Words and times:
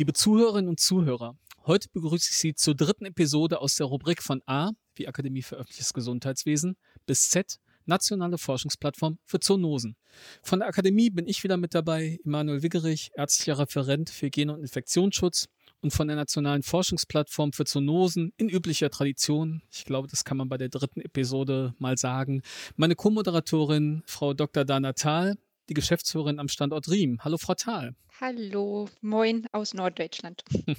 Liebe 0.00 0.14
Zuhörerinnen 0.14 0.70
und 0.70 0.80
Zuhörer, 0.80 1.36
heute 1.66 1.90
begrüße 1.92 2.30
ich 2.30 2.38
Sie 2.38 2.54
zur 2.54 2.74
dritten 2.74 3.04
Episode 3.04 3.60
aus 3.60 3.74
der 3.74 3.84
Rubrik 3.84 4.22
von 4.22 4.40
A, 4.46 4.70
wie 4.94 5.06
Akademie 5.06 5.42
für 5.42 5.56
öffentliches 5.56 5.92
Gesundheitswesen, 5.92 6.78
bis 7.04 7.28
Z, 7.28 7.58
nationale 7.84 8.38
Forschungsplattform 8.38 9.18
für 9.26 9.40
Zoonosen. 9.40 9.96
Von 10.42 10.60
der 10.60 10.68
Akademie 10.68 11.10
bin 11.10 11.28
ich 11.28 11.44
wieder 11.44 11.58
mit 11.58 11.74
dabei, 11.74 12.18
Emanuel 12.24 12.62
Wiggerich, 12.62 13.10
ärztlicher 13.14 13.58
Referent 13.58 14.08
für 14.08 14.24
Hygiene 14.24 14.54
und 14.54 14.62
Infektionsschutz 14.62 15.48
und 15.82 15.92
von 15.92 16.08
der 16.08 16.16
nationalen 16.16 16.62
Forschungsplattform 16.62 17.52
für 17.52 17.66
Zoonosen 17.66 18.32
in 18.38 18.48
üblicher 18.48 18.88
Tradition. 18.88 19.60
Ich 19.70 19.84
glaube, 19.84 20.08
das 20.08 20.24
kann 20.24 20.38
man 20.38 20.48
bei 20.48 20.56
der 20.56 20.70
dritten 20.70 21.02
Episode 21.02 21.74
mal 21.78 21.98
sagen. 21.98 22.40
Meine 22.74 22.94
Co-Moderatorin, 22.96 24.02
Frau 24.06 24.32
Dr. 24.32 24.64
Dana 24.64 24.94
Thal, 24.94 25.36
die 25.70 25.74
Geschäftsführerin 25.74 26.40
am 26.40 26.48
Standort 26.48 26.88
Riem. 26.88 27.18
Hallo, 27.20 27.38
Frau 27.38 27.54
Thal. 27.54 27.94
Hallo, 28.20 28.88
moin 29.00 29.46
aus 29.52 29.72
Norddeutschland. 29.72 30.42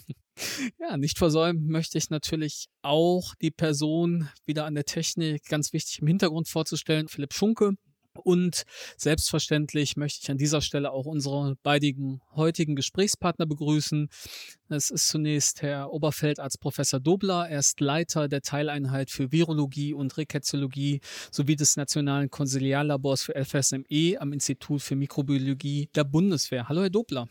ja, 0.79 0.97
nicht 0.97 1.17
versäumen 1.17 1.67
möchte 1.67 1.97
ich 1.97 2.09
natürlich 2.09 2.67
auch 2.81 3.33
die 3.41 3.51
Person 3.51 4.29
wieder 4.45 4.65
an 4.65 4.75
der 4.75 4.83
Technik 4.83 5.45
ganz 5.45 5.71
wichtig 5.71 5.99
im 5.99 6.07
Hintergrund 6.07 6.49
vorzustellen. 6.49 7.07
Philipp 7.07 7.33
Schunke, 7.33 7.71
und 8.17 8.63
selbstverständlich 8.97 9.97
möchte 9.97 10.19
ich 10.23 10.31
an 10.31 10.37
dieser 10.37 10.61
Stelle 10.61 10.91
auch 10.91 11.05
unsere 11.05 11.55
beiden 11.63 12.21
heutigen 12.35 12.75
Gesprächspartner 12.75 13.45
begrüßen. 13.45 14.09
Es 14.69 14.89
ist 14.89 15.07
zunächst 15.07 15.61
Herr 15.61 15.91
Oberfeldarzt 15.91 16.59
Professor 16.59 16.99
Dobler. 16.99 17.49
Er 17.49 17.59
ist 17.59 17.79
Leiter 17.79 18.27
der 18.27 18.41
Teileinheit 18.41 19.09
für 19.09 19.31
Virologie 19.31 19.93
und 19.93 20.17
Reketiologie 20.17 21.01
sowie 21.31 21.55
des 21.55 21.77
Nationalen 21.77 22.29
Konsiliarlabors 22.29 23.23
für 23.23 23.33
FSME 23.45 24.17
am 24.19 24.33
Institut 24.33 24.81
für 24.81 24.95
Mikrobiologie 24.95 25.89
der 25.95 26.03
Bundeswehr. 26.03 26.69
Hallo, 26.69 26.81
Herr 26.81 26.89
Dobler. 26.89 27.27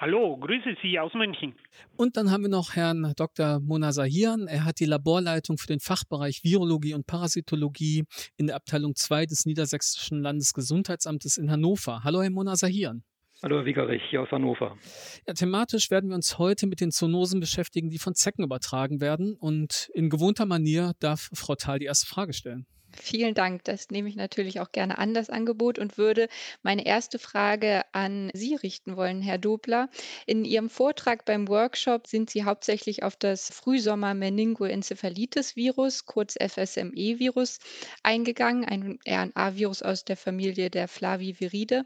Hallo, 0.00 0.38
grüße 0.38 0.76
Sie 0.82 0.98
aus 0.98 1.12
München. 1.12 1.54
Und 1.98 2.16
dann 2.16 2.30
haben 2.30 2.44
wir 2.44 2.48
noch 2.48 2.74
Herrn 2.74 3.12
Dr. 3.18 3.60
Mona 3.60 3.92
Sahiran. 3.92 4.46
Er 4.46 4.64
hat 4.64 4.80
die 4.80 4.86
Laborleitung 4.86 5.58
für 5.58 5.66
den 5.66 5.78
Fachbereich 5.78 6.42
Virologie 6.42 6.94
und 6.94 7.06
Parasitologie 7.06 8.04
in 8.38 8.46
der 8.46 8.56
Abteilung 8.56 8.94
2 8.94 9.26
des 9.26 9.44
Niedersächsischen 9.44 10.22
Landesgesundheitsamtes 10.22 11.36
in 11.36 11.50
Hannover. 11.50 12.00
Hallo, 12.02 12.22
Herr 12.22 12.30
Mona 12.30 12.56
Sahiran. 12.56 13.02
Hallo, 13.42 13.58
Herr 13.58 13.66
Wiegerich, 13.66 14.00
hier 14.08 14.22
aus 14.22 14.30
Hannover. 14.30 14.78
Ja, 15.26 15.34
thematisch 15.34 15.90
werden 15.90 16.08
wir 16.08 16.16
uns 16.16 16.38
heute 16.38 16.66
mit 16.66 16.80
den 16.80 16.92
Zoonosen 16.92 17.38
beschäftigen, 17.38 17.90
die 17.90 17.98
von 17.98 18.14
Zecken 18.14 18.42
übertragen 18.42 19.02
werden. 19.02 19.36
Und 19.38 19.90
in 19.92 20.08
gewohnter 20.08 20.46
Manier 20.46 20.92
darf 21.00 21.28
Frau 21.34 21.56
Thal 21.56 21.78
die 21.78 21.84
erste 21.84 22.06
Frage 22.06 22.32
stellen. 22.32 22.64
Vielen 22.92 23.34
Dank. 23.34 23.64
Das 23.64 23.90
nehme 23.90 24.08
ich 24.08 24.14
natürlich 24.16 24.60
auch 24.60 24.72
gerne 24.72 24.96
an, 24.98 25.14
das 25.14 25.30
Angebot, 25.30 25.78
und 25.78 25.96
würde 25.98 26.28
meine 26.62 26.86
erste 26.86 27.18
Frage 27.18 27.82
an 27.92 28.30
Sie 28.34 28.54
richten 28.54 28.96
wollen, 28.96 29.20
Herr 29.22 29.38
Dobler. 29.38 29.88
In 30.26 30.44
Ihrem 30.44 30.70
Vortrag 30.70 31.24
beim 31.24 31.48
Workshop 31.48 32.06
sind 32.06 32.30
Sie 32.30 32.44
hauptsächlich 32.44 33.02
auf 33.02 33.16
das 33.16 33.50
Frühsommer-Meningoencephalitis-Virus, 33.50 36.06
kurz 36.06 36.36
FSME-Virus, 36.40 37.58
eingegangen, 38.02 38.64
ein 38.64 38.98
RNA-Virus 39.08 39.82
aus 39.82 40.04
der 40.04 40.16
Familie 40.16 40.70
der 40.70 40.86
Flaviviride. 40.88 41.84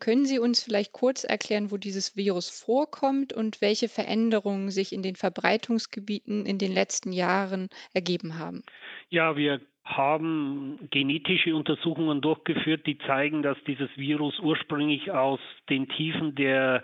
Können 0.00 0.26
Sie 0.26 0.38
uns 0.38 0.62
vielleicht 0.62 0.92
kurz 0.92 1.24
erklären, 1.24 1.72
wo 1.72 1.76
dieses 1.76 2.16
Virus 2.16 2.50
vorkommt 2.50 3.32
und 3.32 3.60
welche 3.60 3.88
Veränderungen 3.88 4.70
sich 4.70 4.92
in 4.92 5.02
den 5.02 5.16
Verbreitungsgebieten 5.16 6.46
in 6.46 6.58
den 6.58 6.72
letzten 6.72 7.12
Jahren 7.12 7.68
ergeben 7.94 8.38
haben? 8.38 8.62
Ja, 9.08 9.36
wir 9.36 9.60
haben 9.88 10.78
genetische 10.90 11.56
Untersuchungen 11.56 12.20
durchgeführt, 12.20 12.86
die 12.86 12.98
zeigen, 12.98 13.42
dass 13.42 13.56
dieses 13.66 13.88
Virus 13.96 14.38
ursprünglich 14.38 15.10
aus 15.10 15.40
den 15.70 15.88
Tiefen 15.88 16.34
der 16.34 16.82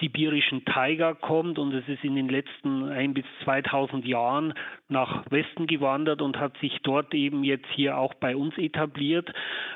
sibirischen 0.00 0.64
Taiga 0.64 1.14
kommt 1.14 1.58
und 1.58 1.72
es 1.72 1.88
ist 1.88 2.04
in 2.04 2.14
den 2.14 2.28
letzten 2.28 2.88
ein 2.88 3.14
bis 3.14 3.24
2000 3.44 4.04
Jahren 4.06 4.54
nach 4.88 5.24
Westen 5.30 5.66
gewandert 5.66 6.20
und 6.20 6.38
hat 6.38 6.56
sich 6.58 6.78
dort 6.82 7.14
eben 7.14 7.42
jetzt 7.42 7.68
hier 7.74 7.96
auch 7.96 8.14
bei 8.14 8.36
uns 8.36 8.56
etabliert. 8.58 9.32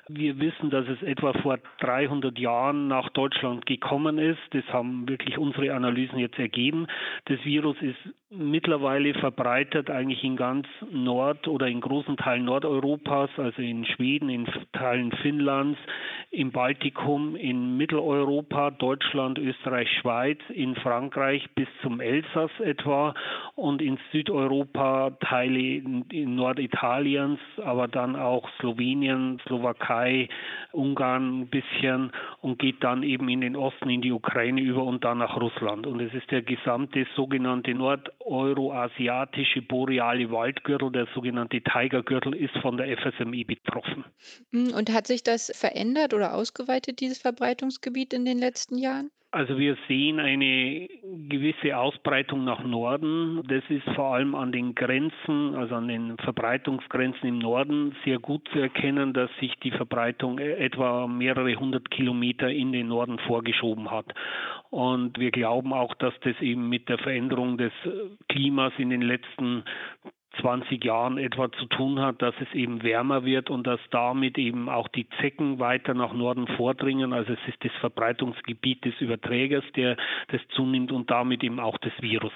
Wir 0.09 0.39
wissen, 0.39 0.71
dass 0.71 0.87
es 0.87 1.03
etwa 1.03 1.33
vor 1.33 1.59
300 1.81 2.39
Jahren 2.39 2.89
nach 2.89 3.09
Deutschland 3.11 3.67
gekommen 3.67 4.19
ist. 4.19 4.41
Das 4.51 4.65
haben 4.73 5.09
wirklich 5.09 5.39
unsere 5.39 5.75
Analysen 5.75 6.19
jetzt 6.19 6.39
ergeben. 6.39 6.87
Das 7.25 7.43
Virus 7.45 7.77
ist 7.81 7.99
mittlerweile 8.31 9.15
verbreitet 9.15 9.89
eigentlich 9.89 10.25
in 10.25 10.37
ganz 10.37 10.67
Nord- 10.91 11.47
oder 11.47 11.69
in 11.69 11.81
großen 11.81 12.17
Teilen 12.17 12.45
Nordeuropas, 12.45 13.31
also 13.37 13.63
in 13.63 13.85
Schweden, 13.87 14.29
in 14.29 14.47
Teilen 14.73 15.13
Finnlands, 15.13 15.79
im 16.33 16.51
Baltikum, 16.51 17.37
in 17.37 17.77
Mitteleuropa, 17.77 18.73
Deutschland, 18.73 19.39
Österreich, 19.39 19.89
Schweiz, 20.01 20.39
in 20.49 20.75
Frankreich 20.75 21.49
bis 21.55 21.69
zum 21.83 22.01
Elsass 22.01 22.51
etwa 22.59 23.15
und 23.55 23.81
in 23.81 23.97
Südeuropa 24.11 25.13
Teile 25.21 25.59
in, 25.61 26.35
Norditaliens, 26.35 27.39
aber 27.65 27.87
dann 27.87 28.17
auch 28.17 28.49
Slowenien, 28.59 29.41
Slowakei, 29.47 30.29
Ungarn 30.73 31.43
ein 31.43 31.47
bisschen 31.47 32.11
und 32.41 32.59
geht 32.59 32.83
dann 32.83 33.03
eben 33.05 33.29
in 33.29 33.41
den 33.41 33.57
Osten, 33.57 33.89
in 33.89 34.03
die 34.03 34.13
Ukraine 34.13 34.61
über 34.61 34.83
und 34.83 35.05
dann 35.05 35.19
nach 35.19 35.41
Russland. 35.41 35.87
Und 35.87 36.01
es 36.01 36.13
ist 36.13 36.31
der 36.31 36.43
gesamte 36.43 37.07
sogenannte 37.15 37.73
nordeuroasiatische 38.27 39.63
boreale 39.63 40.31
Waldgürtel, 40.31 40.91
der 40.91 41.07
sogenannte 41.15 41.61
Tigergürtel, 41.61 42.35
ist 42.35 42.57
von 42.59 42.77
der 42.77 42.97
FSMI 42.99 43.45
betroffen. 43.45 44.05
Und 44.53 44.93
hat 44.93 45.07
sich 45.07 45.23
das 45.23 45.53
verändert 45.55 46.13
oder 46.13 46.35
ausgeweitet, 46.35 47.01
dieses 47.01 47.19
Verbreitungsgebiet 47.19 48.13
in 48.13 48.25
den 48.25 48.39
letzten 48.39 48.79
Jahren? 48.79 49.11
Also 49.37 49.59
wir 49.59 49.77
sehen 49.87 50.19
eine 50.19 50.89
gewisse 51.29 51.77
Ausbreitung 51.77 52.45
nach 52.45 52.65
Norden. 52.65 53.43
Das 53.47 53.63
ist 53.69 53.85
vor 53.95 54.15
allem 54.15 54.35
an 54.35 54.51
den 54.51 54.75
Grenzen, 54.75 55.55
also 55.55 55.75
an 55.75 55.89
den 55.89 56.17
Verbreitungsgrenzen 56.17 57.29
im 57.29 57.39
Norden 57.41 57.95
sehr 58.03 58.19
gut 58.19 58.49
zu 58.51 58.61
erkennen, 58.61 59.13
dass 59.13 59.29
sich 59.39 59.55
die 59.57 59.73
Verbreitung 59.73 60.39
etwa 60.39 61.07
mehrere 61.07 61.55
hundert 61.55 61.91
Kilometer 61.91 62.49
in 62.49 62.73
den 62.73 62.89
Norden 62.89 63.19
vorgeschoben 63.27 63.91
hat. 63.91 64.07
Und 64.71 65.19
wir 65.19 65.33
glauben 65.33 65.75
auch, 65.75 65.95
dass 65.97 66.15
das 66.21 66.41
eben 66.41 66.71
mit 66.71 66.89
der 66.89 66.97
Veränderung 66.97 67.59
des 67.59 67.73
Klimas 68.31 68.73
in 68.79 68.89
den 68.89 69.03
letzten 69.03 69.65
20 70.41 70.85
Jahren 70.85 71.19
etwa 71.19 71.51
zu 71.53 71.67
tun 71.67 72.01
hat, 72.01 72.23
dass 72.23 72.35
es 72.41 72.53
eben 72.55 72.83
wärmer 72.83 73.25
wird 73.25 73.51
und 73.51 73.67
dass 73.67 73.81
damit 73.91 74.39
eben 74.39 74.69
auch 74.69 74.89
die 74.89 75.09
Zecken 75.21 75.59
weiter 75.59 75.95
nach 75.95 76.13
Norden 76.13 76.47
vordringen. 76.57 77.13
Also 77.13 77.33
es 77.33 77.49
ist 77.49 77.65
das 77.65 77.73
Verbreitungsgebiet 77.81 78.85
des 78.85 79.01
Überträgers, 79.01 79.65
der 79.75 79.97
das 80.29 80.41
zunimmt 80.55 80.93
und 80.93 81.11
damit 81.11 81.43
eben 81.45 81.61
auch 81.61 81.79
das 81.79 81.93
Virus. 82.01 82.33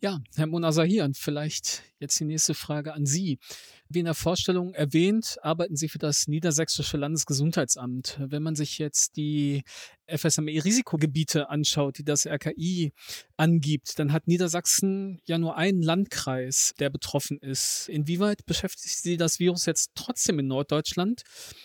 Ja, 0.00 0.20
Herr 0.36 0.46
Monasahian, 0.46 1.14
vielleicht 1.14 1.82
jetzt 1.98 2.18
die 2.20 2.24
nächste 2.24 2.54
Frage 2.54 2.94
an 2.94 3.06
Sie. 3.06 3.38
Wie 3.88 3.98
in 3.98 4.04
der 4.04 4.14
Vorstellung 4.14 4.72
erwähnt, 4.72 5.36
arbeiten 5.42 5.74
Sie 5.74 5.88
für 5.88 5.98
das 5.98 6.28
Niedersächsische 6.28 6.96
Landesgesundheitsamt. 6.96 8.18
Wenn 8.20 8.42
man 8.42 8.54
sich 8.54 8.78
jetzt 8.78 9.16
die 9.16 9.64
FSME-Risikogebiete 10.06 11.50
anschaut, 11.50 11.98
die 11.98 12.04
das 12.04 12.24
RKI 12.24 12.92
angibt, 13.36 13.98
dann 13.98 14.12
hat 14.12 14.28
Niedersachsen 14.28 15.20
ja 15.24 15.38
nur 15.38 15.56
einen 15.56 15.82
Landkreis, 15.82 16.74
der 16.78 16.90
betroffen 16.90 17.38
ist. 17.38 17.88
Inwieweit 17.88 18.46
beschäftigt 18.46 18.98
Sie 18.98 19.16
das 19.16 19.40
Virus 19.40 19.66
jetzt 19.66 19.90
trotzdem 19.96 20.38
in 20.38 20.46
Norddeutschland? 20.46 21.22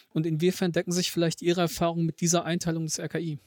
Und 0.09 0.25
inwiefern 0.25 0.71
decken 0.71 0.91
sich 0.91 1.11
vielleicht 1.11 1.43
Ihre 1.43 1.61
Erfahrungen 1.61 2.07
mit 2.07 2.21
dieser 2.21 2.43
Einteilung 2.43 2.85
des 2.85 2.99
RKI? 2.99 3.39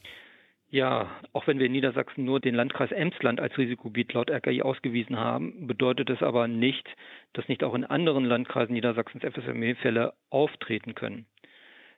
Ja, 0.71 1.09
auch 1.33 1.47
wenn 1.47 1.59
wir 1.59 1.65
in 1.65 1.73
Niedersachsen 1.73 2.23
nur 2.23 2.39
den 2.39 2.55
Landkreis 2.55 2.93
Emsland 2.93 3.41
als 3.41 3.57
Risikogebiet 3.57 4.13
laut 4.13 4.31
RKI 4.31 4.61
ausgewiesen 4.61 5.19
haben, 5.19 5.67
bedeutet 5.67 6.09
es 6.09 6.23
aber 6.23 6.47
nicht, 6.47 6.87
dass 7.33 7.49
nicht 7.49 7.65
auch 7.65 7.73
in 7.73 7.83
anderen 7.83 8.23
Landkreisen 8.23 8.73
Niedersachsens 8.73 9.21
FSME-Fälle 9.21 10.13
auftreten 10.29 10.95
können. 10.95 11.25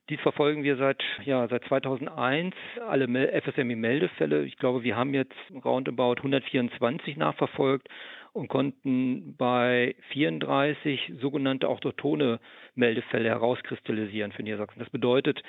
Dies 0.09 0.19
verfolgen 0.21 0.63
wir 0.63 0.75
seit, 0.77 1.03
ja, 1.23 1.47
seit 1.47 1.63
2001, 1.65 2.55
alle 2.89 3.07
FSME-Meldefälle. 3.43 4.43
Ich 4.43 4.57
glaube, 4.57 4.83
wir 4.83 4.97
haben 4.97 5.13
jetzt 5.13 5.35
roundabout 5.63 6.15
124 6.17 7.15
nachverfolgt 7.15 7.87
und 8.33 8.47
konnten 8.47 9.35
bei 9.37 9.95
34 10.09 11.13
sogenannte 11.21 11.69
autochtone 11.69 12.39
Meldefälle 12.75 13.29
herauskristallisieren 13.29 14.31
für 14.31 14.41
Niedersachsen. 14.41 14.79
Das 14.79 14.89
bedeutet, 14.89 15.43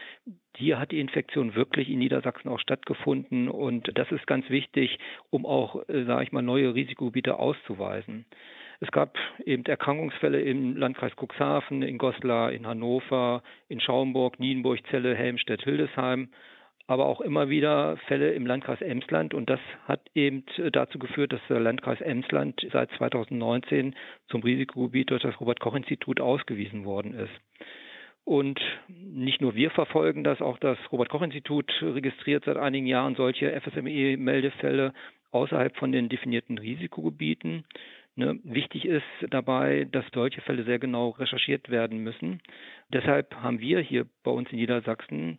hier 0.56 0.78
hat 0.78 0.92
die 0.92 1.00
Infektion 1.00 1.54
wirklich 1.54 1.88
in 1.88 1.98
Niedersachsen 1.98 2.50
auch 2.50 2.60
stattgefunden 2.60 3.48
und 3.48 3.90
das 3.98 4.12
ist 4.12 4.26
ganz 4.26 4.48
wichtig, 4.50 4.98
um 5.30 5.46
auch, 5.46 5.88
äh, 5.88 6.04
sage 6.04 6.24
ich 6.24 6.32
mal, 6.32 6.42
neue 6.42 6.74
Risikogebiete 6.74 7.38
auszuweisen. 7.38 8.26
Es 8.80 8.90
gab 8.90 9.16
eben 9.46 9.64
Erkrankungsfälle 9.64 10.42
im 10.42 10.76
Landkreis 10.76 11.12
Cuxhaven, 11.16 11.82
in 11.82 11.96
Goslar, 11.96 12.52
in 12.52 12.66
Hannover, 12.66 13.42
in 13.68 13.80
Schaumburg, 13.80 14.38
Nienburg, 14.38 14.80
Celle, 14.90 15.14
Helmstedt, 15.14 15.62
Hildesheim 15.62 16.28
aber 16.86 17.06
auch 17.06 17.20
immer 17.20 17.48
wieder 17.48 17.96
Fälle 18.08 18.32
im 18.32 18.46
Landkreis 18.46 18.80
Emsland. 18.80 19.32
Und 19.34 19.48
das 19.48 19.60
hat 19.86 20.00
eben 20.14 20.44
dazu 20.72 20.98
geführt, 20.98 21.32
dass 21.32 21.40
der 21.48 21.60
Landkreis 21.60 22.00
Emsland 22.00 22.66
seit 22.72 22.90
2019 22.92 23.94
zum 24.28 24.42
Risikogebiet 24.42 25.10
durch 25.10 25.22
das 25.22 25.40
Robert-Koch-Institut 25.40 26.20
ausgewiesen 26.20 26.84
worden 26.84 27.14
ist. 27.14 27.32
Und 28.24 28.58
nicht 28.88 29.40
nur 29.42 29.54
wir 29.54 29.70
verfolgen 29.70 30.24
das, 30.24 30.40
auch 30.40 30.58
das 30.58 30.78
Robert-Koch-Institut 30.90 31.70
registriert 31.82 32.44
seit 32.44 32.56
einigen 32.56 32.86
Jahren 32.86 33.14
solche 33.16 33.60
FSME-Meldefälle 33.60 34.92
außerhalb 35.30 35.76
von 35.76 35.92
den 35.92 36.08
definierten 36.08 36.58
Risikogebieten. 36.58 37.64
Ne, 38.16 38.38
wichtig 38.44 38.84
ist 38.84 39.02
dabei, 39.30 39.88
dass 39.90 40.04
solche 40.14 40.40
Fälle 40.42 40.62
sehr 40.62 40.78
genau 40.78 41.10
recherchiert 41.10 41.68
werden 41.68 41.98
müssen. 41.98 42.40
Deshalb 42.92 43.34
haben 43.34 43.58
wir 43.58 43.80
hier 43.80 44.06
bei 44.22 44.30
uns 44.30 44.48
in 44.52 44.58
Niedersachsen 44.58 45.38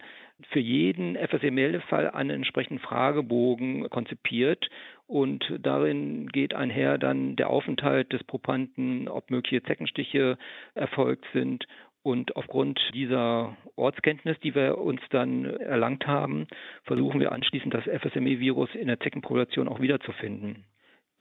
für 0.50 0.60
jeden 0.60 1.16
FSE-Meldefall 1.16 2.10
einen 2.10 2.32
entsprechenden 2.32 2.80
Fragebogen 2.80 3.90
konzipiert 3.90 4.68
und 5.08 5.46
darin 5.60 6.28
geht 6.28 6.54
einher 6.54 6.98
dann 6.98 7.38
der 7.38 7.50
Aufenthalt 7.50 8.12
des 8.12 8.26
Propanten, 8.26 9.08
ob 9.08 9.32
mögliche 9.32 9.64
Zeckenstiche 9.64 10.38
erfolgt 10.74 11.26
sind 11.32 11.66
und 12.06 12.36
aufgrund 12.36 12.80
dieser 12.94 13.56
Ortskenntnis, 13.78 14.38
die 14.42 14.54
wir 14.54 14.78
uns 14.78 15.02
dann 15.12 15.46
erlangt 15.46 16.06
haben, 16.06 16.46
versuchen 16.84 17.20
wir 17.22 17.32
anschließend 17.32 17.74
das 17.74 17.86
FSME-Virus 17.86 18.76
in 18.76 18.88
der 18.88 19.00
Zeckenpopulation 19.00 19.70
auch 19.70 19.80
wiederzufinden. 19.80 20.66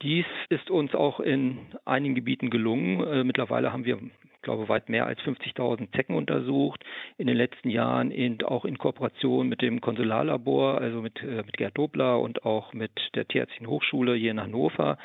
Dies 0.05 0.27
ist 0.49 0.69
uns 0.69 0.93
auch 0.93 1.19
in 1.19 1.57
einigen 1.83 2.13
Gebieten 2.13 2.51
gelungen. 2.51 3.03
Äh, 3.07 3.23
mittlerweile 3.23 3.73
haben 3.73 3.85
wir, 3.85 3.97
glaube 4.43 4.69
weit 4.69 4.87
mehr 4.87 5.07
als 5.07 5.19
50.000 5.21 5.91
Zecken 5.95 6.15
untersucht. 6.15 6.85
In 7.17 7.25
den 7.25 7.35
letzten 7.35 7.71
Jahren 7.71 8.11
in, 8.11 8.43
auch 8.43 8.65
in 8.65 8.77
Kooperation 8.77 9.49
mit 9.49 9.63
dem 9.63 9.81
Konsularlabor, 9.81 10.79
also 10.79 11.01
mit, 11.01 11.23
äh, 11.23 11.37
mit 11.37 11.57
Gerd 11.57 11.75
Dobler 11.75 12.19
und 12.19 12.45
auch 12.45 12.71
mit 12.73 12.91
der 13.15 13.27
Tierärztlichen 13.27 13.65
Hochschule 13.65 14.13
hier 14.13 14.29
in 14.29 14.39
Hannover. 14.39 14.99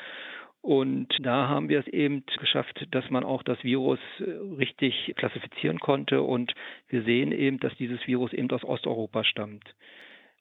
Und 0.61 1.07
da 1.19 1.47
haben 1.47 1.67
wir 1.67 1.79
es 1.79 1.87
eben 1.87 2.23
geschafft, 2.39 2.87
dass 2.91 3.09
man 3.09 3.23
auch 3.23 3.41
das 3.41 3.63
Virus 3.63 3.97
äh, 4.19 4.25
richtig 4.59 5.15
klassifizieren 5.15 5.79
konnte. 5.79 6.21
Und 6.21 6.53
wir 6.89 7.01
sehen 7.01 7.31
eben, 7.31 7.59
dass 7.59 7.75
dieses 7.77 8.05
Virus 8.05 8.33
eben 8.33 8.51
aus 8.51 8.63
Osteuropa 8.63 9.23
stammt. 9.23 9.65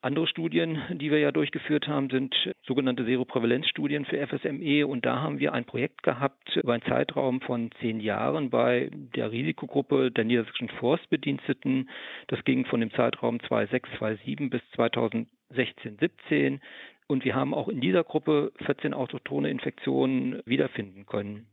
Andere 0.02 0.26
Studien, 0.26 0.81
die 0.93 1.11
wir 1.11 1.19
ja 1.19 1.31
durchgeführt 1.31 1.87
haben, 1.87 2.08
sind 2.08 2.35
sogenannte 2.62 3.05
Seroprävalenzstudien 3.05 4.06
für 4.06 4.26
FSME. 4.26 4.87
Und 4.87 5.05
da 5.05 5.20
haben 5.20 5.38
wir 5.41 5.52
ein 5.52 5.67
Projekt 5.67 6.02
gehabt 6.02 6.56
über 6.56 6.73
einen 6.73 6.82
Zeitraum 6.82 7.43
von 7.43 7.70
zehn 7.81 8.00
Jahren 8.00 8.49
bei 8.49 8.91
der 8.93 9.31
Risikogruppe 9.31 10.11
der 10.11 10.25
niedersächsischen 10.25 10.70
Forstbediensteten. 10.70 11.91
Das 12.29 12.43
ging 12.44 12.64
von 12.64 12.81
dem 12.81 12.91
Zeitraum 12.93 13.41
2006, 13.41 13.91
2007 13.99 14.49
bis 14.49 14.62
2016, 14.75 15.99
17. 16.00 16.61
Und 17.06 17.26
wir 17.26 17.35
haben 17.35 17.53
auch 17.53 17.69
in 17.69 17.82
dieser 17.82 18.05
Gruppe 18.05 18.53
14 18.64 18.94
autochtone 18.94 19.50
Infektionen 19.50 20.41
wiederfinden 20.46 21.05
können 21.05 21.46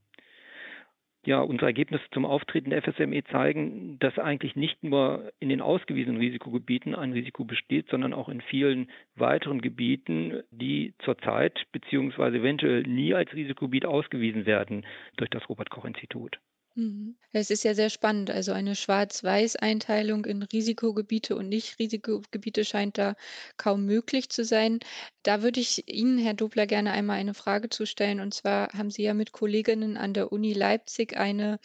ja, 1.27 1.41
unsere 1.41 1.65
Ergebnisse 1.65 2.05
zum 2.13 2.25
Auftreten 2.25 2.69
der 2.69 2.81
FSME 2.81 3.21
zeigen, 3.25 3.99
dass 3.99 4.17
eigentlich 4.17 4.55
nicht 4.55 4.81
nur 4.81 5.33
in 5.41 5.49
den 5.49 5.59
ausgewiesenen 5.59 6.21
Risikogebieten 6.21 6.95
ein 6.95 7.11
Risiko 7.11 7.43
besteht, 7.43 7.89
sondern 7.89 8.13
auch 8.13 8.29
in 8.29 8.39
vielen 8.39 8.89
weiteren 9.17 9.59
Gebieten, 9.59 10.41
die 10.51 10.93
zurzeit 10.99 11.65
bzw. 11.73 12.37
eventuell 12.37 12.83
nie 12.83 13.13
als 13.13 13.33
Risikogebiet 13.33 13.85
ausgewiesen 13.85 14.45
werden 14.45 14.85
durch 15.17 15.29
das 15.29 15.49
Robert 15.49 15.69
Koch 15.69 15.83
Institut. 15.83 16.39
Mhm. 16.77 17.17
Es 17.31 17.49
ist 17.49 17.63
ja 17.63 17.73
sehr 17.73 17.89
spannend. 17.89 18.29
Also 18.29 18.51
eine 18.51 18.75
Schwarz-Weiß-Einteilung 18.75 20.25
in 20.25 20.43
Risikogebiete 20.43 21.35
und 21.35 21.49
Nicht-Risikogebiete 21.49 22.65
scheint 22.65 22.99
da 22.99 23.15
kaum 23.57 23.85
möglich 23.85 24.29
zu 24.29 24.45
sein. 24.45 24.79
Da 25.23 25.41
würde 25.41 25.59
ich 25.59 25.87
Ihnen, 25.89 26.19
Herr 26.19 26.35
Dobler, 26.35 26.67
gerne 26.67 26.91
einmal 26.91 27.17
eine 27.17 27.33
Frage 27.33 27.69
zu 27.69 27.87
stellen. 27.87 28.19
Und 28.19 28.35
zwar 28.35 28.69
haben 28.73 28.91
Sie 28.91 29.01
ja 29.01 29.15
mit 29.15 29.31
Kolleginnen 29.31 29.97
an 29.97 30.13
der 30.13 30.31
Uni 30.31 30.53
Leipzig 30.53 31.17
eine 31.17 31.59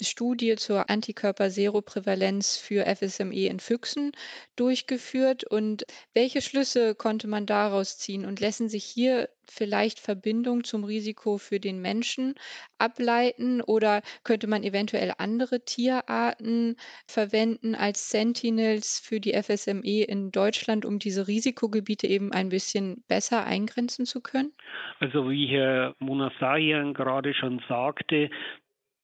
Studie 0.00 0.56
zur 0.56 0.88
Antikörper-Seroprävalenz 0.88 2.56
für 2.56 2.86
FSME 2.86 3.48
in 3.48 3.60
Füchsen 3.60 4.12
durchgeführt. 4.56 5.44
Und 5.44 5.84
welche 6.14 6.40
Schlüsse 6.40 6.94
konnte 6.94 7.28
man 7.28 7.44
daraus 7.44 7.98
ziehen? 7.98 8.24
Und 8.24 8.40
lassen 8.40 8.70
sich 8.70 8.84
hier 8.86 9.28
vielleicht 9.50 10.00
Verbindungen 10.00 10.64
zum 10.64 10.84
Risiko 10.84 11.38
für 11.38 11.60
den 11.60 11.80
Menschen 11.80 12.34
ableiten 12.78 13.60
oder 13.60 14.02
könnte 14.24 14.46
man 14.46 14.62
eventuell 14.62 15.12
andere 15.18 15.64
Tierarten 15.64 16.76
verwenden 17.06 17.74
als 17.74 18.10
Sentinels 18.10 19.00
für 19.00 19.20
die 19.20 19.32
FSME 19.32 20.04
in 20.04 20.30
Deutschland, 20.30 20.84
um 20.84 20.98
diese 20.98 21.28
Risikogebiete 21.28 22.06
eben 22.06 22.32
ein 22.32 22.48
bisschen 22.48 23.04
besser 23.08 23.44
eingrenzen 23.44 24.06
zu 24.06 24.20
können? 24.20 24.52
Also 25.00 25.30
wie 25.30 25.46
Herr 25.46 25.94
Munasahian 25.98 26.94
gerade 26.94 27.34
schon 27.34 27.62
sagte, 27.68 28.30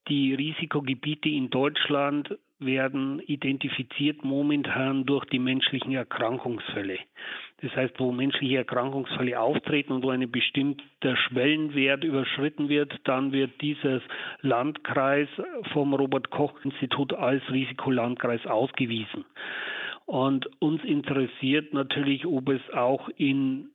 die 0.08 0.34
Risikogebiete 0.34 1.28
in 1.28 1.50
Deutschland 1.50 2.38
werden 2.60 3.20
identifiziert 3.26 4.24
momentan 4.24 5.06
durch 5.06 5.24
die 5.26 5.38
menschlichen 5.38 5.92
Erkrankungsfälle. 5.92 6.98
Das 7.62 7.74
heißt, 7.76 7.98
wo 7.98 8.12
menschliche 8.12 8.58
Erkrankungsfälle 8.58 9.38
auftreten 9.38 9.92
und 9.92 10.02
wo 10.02 10.10
ein 10.10 10.30
bestimmter 10.30 11.16
Schwellenwert 11.16 12.04
überschritten 12.04 12.68
wird, 12.68 12.94
dann 13.04 13.32
wird 13.32 13.60
dieses 13.60 14.02
Landkreis 14.40 15.28
vom 15.72 15.92
Robert 15.94 16.30
Koch 16.30 16.54
Institut 16.64 17.12
als 17.12 17.42
Risikolandkreis 17.50 18.46
ausgewiesen. 18.46 19.24
Und 20.06 20.50
uns 20.60 20.82
interessiert 20.84 21.72
natürlich, 21.74 22.26
ob 22.26 22.48
es 22.48 22.62
auch 22.72 23.08
in 23.16 23.70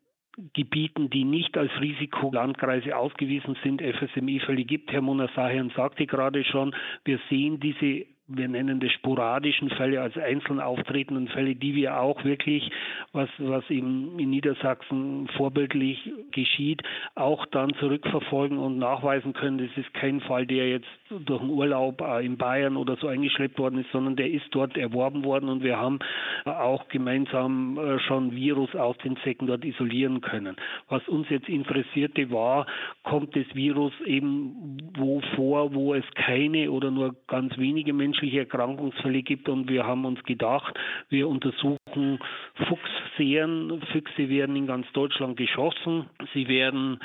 Gebieten, 0.53 1.09
die 1.09 1.23
nicht 1.23 1.57
als 1.57 1.71
Risikolandkreise 1.79 2.97
ausgewiesen 2.97 3.55
sind, 3.63 3.81
FSME-Fälle 3.81 4.65
gibt. 4.65 4.91
Herr 4.91 5.01
Monasahian 5.01 5.71
sagte 5.77 6.05
gerade 6.05 6.43
schon, 6.43 6.75
wir 7.05 7.19
sehen 7.29 7.61
diese 7.61 8.05
wir 8.27 8.47
nennen 8.47 8.79
das 8.79 8.91
sporadischen 8.91 9.69
Fälle, 9.69 10.01
als 10.01 10.17
einzeln 10.17 10.59
auftretenden 10.59 11.27
Fälle, 11.27 11.53
die 11.53 11.75
wir 11.75 11.99
auch 11.99 12.23
wirklich, 12.23 12.71
was, 13.11 13.29
was 13.37 13.69
eben 13.69 14.17
in 14.17 14.31
Niedersachsen 14.31 15.27
vorbildlich 15.37 16.11
geschieht, 16.31 16.81
auch 17.13 17.45
dann 17.45 17.75
zurückverfolgen 17.75 18.57
und 18.57 18.79
nachweisen 18.79 19.33
können. 19.33 19.59
Das 19.59 19.77
ist 19.77 19.93
kein 19.93 20.21
Fall, 20.21 20.47
der 20.47 20.69
jetzt 20.69 20.87
durch 21.09 21.39
einen 21.39 21.51
Urlaub 21.51 22.01
äh, 22.01 22.25
in 22.25 22.37
Bayern 22.37 22.77
oder 22.77 22.95
so 22.95 23.07
eingeschleppt 23.07 23.59
worden 23.59 23.81
ist, 23.81 23.91
sondern 23.91 24.15
der 24.15 24.31
ist 24.31 24.45
dort 24.51 24.75
erworben 24.75 25.23
worden 25.23 25.47
und 25.47 25.63
wir 25.63 25.77
haben 25.77 25.99
auch 26.45 26.87
gemeinsam 26.87 27.77
äh, 27.77 27.99
schon 27.99 28.35
Virus 28.35 28.75
aus 28.75 28.97
den 28.99 29.17
Zecken 29.17 29.45
dort 29.45 29.63
isolieren 29.63 30.21
können. 30.21 30.55
Was 30.89 31.07
uns 31.07 31.29
jetzt 31.29 31.47
interessierte 31.47 32.31
war, 32.31 32.65
kommt 33.03 33.35
das 33.35 33.45
Virus 33.53 33.93
eben 34.05 34.77
wo 34.97 35.21
vor, 35.35 35.75
wo 35.75 35.93
es 35.93 36.05
keine 36.15 36.71
oder 36.71 36.89
nur 36.89 37.15
ganz 37.27 37.55
wenige 37.57 37.93
Menschen 37.93 38.14
menschliche 38.15 38.39
Erkrankungsfälle 38.39 39.23
gibt. 39.23 39.49
Und 39.49 39.69
wir 39.69 39.85
haben 39.85 40.05
uns 40.05 40.23
gedacht, 40.23 40.73
wir 41.09 41.27
untersuchen 41.27 42.19
Fuchsserien. 42.67 43.81
Füchse 43.91 44.29
werden 44.29 44.55
in 44.55 44.67
ganz 44.67 44.91
Deutschland 44.93 45.37
geschossen. 45.37 46.05
Sie 46.33 46.47
werden 46.47 46.99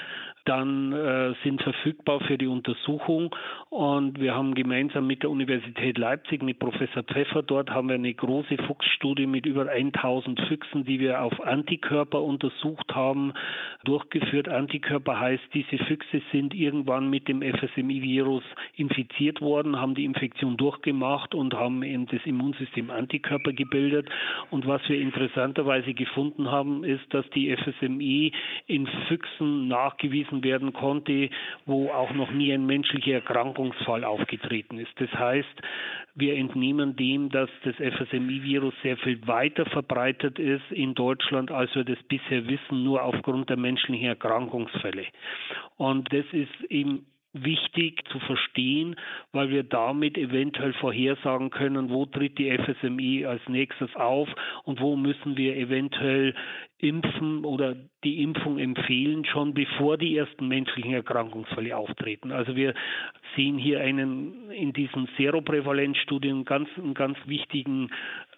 dann 0.44 0.92
äh, 0.92 1.34
sind 1.44 1.62
verfügbar 1.62 2.20
für 2.20 2.38
die 2.38 2.46
Untersuchung. 2.46 3.34
Und 3.68 4.20
wir 4.20 4.34
haben 4.34 4.54
gemeinsam 4.54 5.06
mit 5.06 5.22
der 5.22 5.30
Universität 5.30 5.98
Leipzig, 5.98 6.42
mit 6.42 6.58
Professor 6.58 7.02
Pfeffer 7.02 7.42
dort, 7.42 7.70
haben 7.70 7.88
wir 7.88 7.94
eine 7.94 8.12
große 8.12 8.56
Fuchsstudie 8.66 9.26
mit 9.26 9.46
über 9.46 9.68
1000 9.68 10.40
Füchsen, 10.48 10.84
die 10.84 11.00
wir 11.00 11.22
auf 11.22 11.40
Antikörper 11.40 12.22
untersucht 12.22 12.94
haben, 12.94 13.32
durchgeführt. 13.84 14.48
Antikörper 14.48 15.18
heißt, 15.18 15.42
diese 15.54 15.78
Füchse 15.84 16.22
sind 16.32 16.54
irgendwann 16.54 17.10
mit 17.10 17.28
dem 17.28 17.42
FSMI-Virus 17.42 18.44
infiziert 18.76 19.40
worden, 19.40 19.80
haben 19.80 19.94
die 19.94 20.04
Infektion 20.04 20.56
durchgemacht 20.56 21.34
und 21.34 21.54
haben 21.54 21.82
eben 21.82 22.06
das 22.06 22.20
Immunsystem 22.24 22.90
Antikörper 22.90 23.52
gebildet. 23.52 24.08
Und 24.50 24.66
was 24.66 24.80
wir 24.88 25.00
interessanterweise 25.00 25.94
gefunden 25.94 26.50
haben, 26.50 26.84
ist, 26.84 27.12
dass 27.14 27.28
die 27.30 27.54
FSMI 27.54 28.32
in 28.66 28.86
Füchsen 29.08 29.68
nachgewiesen 29.68 30.29
werden 30.32 30.72
konnte, 30.72 31.30
wo 31.66 31.90
auch 31.90 32.12
noch 32.12 32.30
nie 32.30 32.52
ein 32.52 32.66
menschlicher 32.66 33.14
Erkrankungsfall 33.14 34.04
aufgetreten 34.04 34.78
ist. 34.78 34.92
Das 34.96 35.12
heißt, 35.12 35.62
wir 36.14 36.36
entnehmen 36.36 36.96
dem, 36.96 37.30
dass 37.30 37.50
das 37.64 37.74
FSMI-Virus 37.76 38.74
sehr 38.82 38.96
viel 38.98 39.26
weiter 39.26 39.66
verbreitet 39.66 40.38
ist 40.38 40.70
in 40.70 40.94
Deutschland, 40.94 41.50
als 41.50 41.74
wir 41.74 41.84
das 41.84 42.02
bisher 42.04 42.46
wissen, 42.48 42.84
nur 42.84 43.02
aufgrund 43.02 43.50
der 43.50 43.56
menschlichen 43.56 44.06
Erkrankungsfälle. 44.06 45.06
Und 45.76 46.12
das 46.12 46.24
ist 46.32 46.70
eben 46.70 47.06
wichtig 47.32 48.02
zu 48.08 48.18
verstehen, 48.20 48.96
weil 49.32 49.50
wir 49.50 49.62
damit 49.62 50.18
eventuell 50.18 50.72
vorhersagen 50.74 51.50
können, 51.50 51.90
wo 51.90 52.06
tritt 52.06 52.38
die 52.38 52.50
FSMI 52.50 53.24
als 53.26 53.40
nächstes 53.48 53.94
auf 53.94 54.28
und 54.64 54.80
wo 54.80 54.96
müssen 54.96 55.36
wir 55.36 55.56
eventuell 55.56 56.34
impfen 56.82 57.44
oder 57.44 57.76
die 58.04 58.22
Impfung 58.22 58.58
empfehlen, 58.58 59.24
schon 59.24 59.54
bevor 59.54 59.98
die 59.98 60.16
ersten 60.16 60.48
menschlichen 60.48 60.92
Erkrankungsfälle 60.92 61.76
auftreten. 61.76 62.32
Also 62.32 62.56
wir 62.56 62.74
sehen 63.36 63.58
hier 63.58 63.80
einen 63.80 64.50
in 64.50 64.72
diesen 64.72 65.08
Seroprävalenzstudien 65.16 66.44
ganz, 66.44 66.68
einen 66.76 66.94
ganz 66.94 67.18
wichtigen 67.26 67.90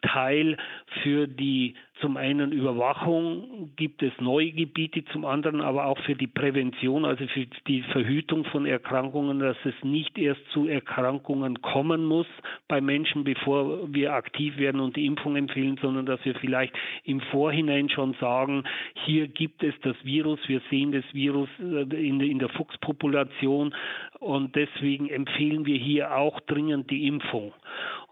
Teil 0.03 0.57
für 1.03 1.29
die 1.29 1.75
zum 2.01 2.17
einen 2.17 2.51
Überwachung 2.51 3.71
gibt 3.77 4.03
es 4.03 4.13
neue 4.21 4.51
Gebiete, 4.51 5.05
zum 5.13 5.25
anderen 5.25 5.61
aber 5.61 5.87
auch 5.87 5.99
für 6.01 6.17
die 6.17 6.27
Prävention, 6.27 7.05
also 7.05 7.25
für 7.29 7.47
die 7.69 7.83
Verhütung 7.83 8.45
von 8.47 8.67
Erkrankungen, 8.67 9.39
dass 9.39 9.57
es 9.65 9.75
nicht 9.85 10.19
erst 10.19 10.41
zu 10.53 10.67
Erkrankungen 10.67 11.63
kommen 11.63 12.05
muss 12.05 12.27
bei 12.67 12.81
Menschen, 12.81 13.23
bevor 13.23 13.93
wir 13.95 14.15
aktiv 14.15 14.57
werden 14.59 14.81
und 14.81 14.97
die 14.97 15.07
Impfung 15.07 15.37
empfehlen, 15.37 15.79
sondern 15.81 16.05
dass 16.05 16.25
wir 16.25 16.35
vielleicht 16.35 16.75
im 17.05 17.21
Vorhinein 17.21 17.89
schon 17.89 18.15
sagen, 18.15 18.32
sagen, 18.33 18.65
hier 19.05 19.29
gibt 19.29 19.63
es 19.63 19.75
das 19.83 19.97
Virus, 20.05 20.41
wir 20.47 20.61
sehen 20.71 20.93
das 20.93 21.05
Virus 21.13 21.49
äh, 21.59 21.83
in, 22.09 22.21
in 22.21 22.39
der 22.39 22.49
Fuchspopulation 22.49 23.75
und 24.23 24.55
deswegen 24.55 25.09
empfehlen 25.09 25.67
wir 25.67 25.77
hier 25.77 26.17
auch 26.17 26.39
dringend 26.41 26.91
die 26.91 27.07
Impfung. 27.09 27.53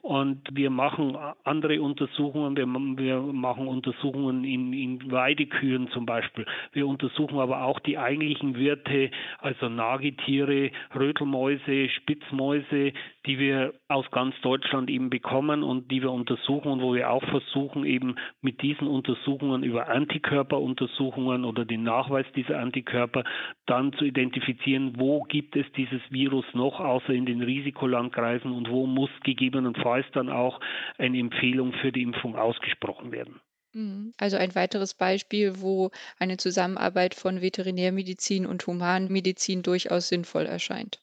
Und 0.02 0.49
wir 0.52 0.71
machen 0.71 1.17
andere 1.45 1.83
Untersuchungen. 1.83 2.57
Wir, 2.57 2.67
wir 2.67 3.21
machen 3.21 3.69
Untersuchungen 3.69 4.45
in, 4.45 4.73
in 4.73 5.12
Weidekühen 5.12 5.88
zum 5.90 6.07
Beispiel. 6.07 6.47
Wir 6.73 6.87
untersuchen 6.87 7.38
aber 7.38 7.64
auch 7.64 7.81
die 7.81 7.99
eigentlichen 7.99 8.57
Wirte, 8.57 9.11
also 9.40 9.69
Nagetiere, 9.69 10.71
Rötelmäuse, 10.95 11.90
Spitzmäuse, 11.90 12.95
die 13.26 13.38
wir 13.38 13.75
aus 13.88 14.11
ganz 14.11 14.35
Deutschland 14.40 14.88
eben 14.88 15.11
bekommen 15.11 15.62
und 15.62 15.90
die 15.90 16.00
wir 16.00 16.11
untersuchen 16.11 16.69
und 16.69 16.81
wo 16.81 16.95
wir 16.95 17.11
auch 17.11 17.25
versuchen, 17.25 17.85
eben 17.85 18.17
mit 18.40 18.62
diesen 18.62 18.87
Untersuchungen 18.88 19.62
über 19.62 19.88
Antikörperuntersuchungen 19.88 21.45
oder 21.45 21.67
den 21.67 21.83
Nachweis 21.83 22.25
dieser 22.35 22.59
Antikörper 22.59 23.25
dann 23.67 23.93
zu 23.93 24.07
identifizieren, 24.07 24.95
wo 24.97 25.25
gibt 25.25 25.57
es 25.57 25.71
dieses 25.76 26.00
Virus 26.11 26.45
noch, 26.54 26.80
außer 26.80 27.11
in 27.11 27.26
den 27.26 27.42
Risikolandkreisen 27.42 28.52
und 28.52 28.71
wo 28.71 28.87
muss 28.87 29.11
gegebenenfalls 29.25 30.07
dann 30.12 30.28
auch 30.28 30.61
eine 30.99 31.19
Empfehlung 31.19 31.73
für 31.75 31.92
die 31.92 32.02
Impfung 32.02 32.37
ausgesprochen 32.37 33.12
werden. 33.12 33.40
Mhm. 33.73 34.12
Also 34.19 34.37
ein 34.37 34.54
weiteres 34.54 34.95
Beispiel, 34.95 35.61
wo 35.61 35.90
eine 36.19 36.37
Zusammenarbeit 36.37 37.14
von 37.14 37.40
Veterinärmedizin 37.40 38.47
und 38.47 38.66
Humanmedizin 38.66 39.62
durchaus 39.62 40.09
sinnvoll 40.09 40.47
erscheint. 40.47 41.00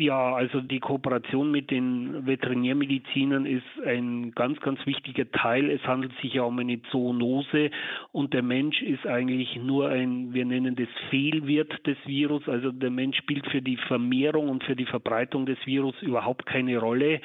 Ja, 0.00 0.36
also 0.36 0.60
die 0.60 0.78
Kooperation 0.78 1.50
mit 1.50 1.72
den 1.72 2.24
Veterinärmedizinern 2.24 3.46
ist 3.46 3.64
ein 3.84 4.30
ganz, 4.30 4.60
ganz 4.60 4.78
wichtiger 4.86 5.28
Teil. 5.32 5.72
Es 5.72 5.82
handelt 5.88 6.12
sich 6.22 6.34
ja 6.34 6.42
um 6.42 6.56
eine 6.60 6.80
Zoonose 6.92 7.72
und 8.12 8.32
der 8.32 8.44
Mensch 8.44 8.80
ist 8.80 9.08
eigentlich 9.08 9.56
nur 9.56 9.88
ein, 9.88 10.32
wir 10.32 10.44
nennen 10.44 10.76
das 10.76 10.86
Fehlwirt 11.10 11.84
des 11.84 11.96
Virus. 12.06 12.48
Also 12.48 12.70
der 12.70 12.90
Mensch 12.90 13.16
spielt 13.16 13.48
für 13.48 13.60
die 13.60 13.76
Vermehrung 13.76 14.50
und 14.50 14.62
für 14.62 14.76
die 14.76 14.86
Verbreitung 14.86 15.46
des 15.46 15.58
Virus 15.66 16.00
überhaupt 16.00 16.46
keine 16.46 16.78
Rolle. 16.78 17.20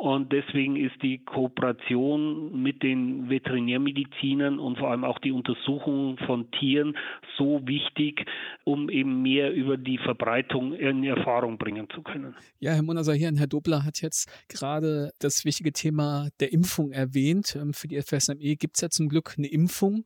Und 0.00 0.32
deswegen 0.32 0.76
ist 0.76 0.94
die 1.02 1.18
Kooperation 1.18 2.62
mit 2.62 2.84
den 2.84 3.28
Veterinärmedizinern 3.28 4.60
und 4.60 4.78
vor 4.78 4.92
allem 4.92 5.02
auch 5.02 5.18
die 5.18 5.32
Untersuchung 5.32 6.16
von 6.18 6.48
Tieren 6.52 6.96
so 7.36 7.60
wichtig, 7.66 8.24
um 8.62 8.90
eben 8.90 9.22
mehr 9.22 9.52
über 9.52 9.76
die 9.76 9.98
Verbreitung 9.98 10.72
in 10.72 11.02
Erfahrung 11.02 11.58
bringen 11.58 11.88
zu 11.92 12.02
können. 12.02 12.36
Ja, 12.60 12.74
Herr 12.74 12.84
Monasahian, 12.84 13.36
Herr 13.36 13.48
Dobler 13.48 13.84
hat 13.84 14.00
jetzt 14.00 14.30
gerade 14.48 15.10
das 15.18 15.44
wichtige 15.44 15.72
Thema 15.72 16.28
der 16.38 16.52
Impfung 16.52 16.92
erwähnt. 16.92 17.56
Ähm, 17.60 17.74
für 17.74 17.88
die 17.88 18.00
FSME 18.00 18.54
gibt 18.54 18.76
es 18.76 18.82
ja 18.82 18.90
zum 18.90 19.08
Glück 19.08 19.34
eine 19.36 19.48
Impfung. 19.48 20.04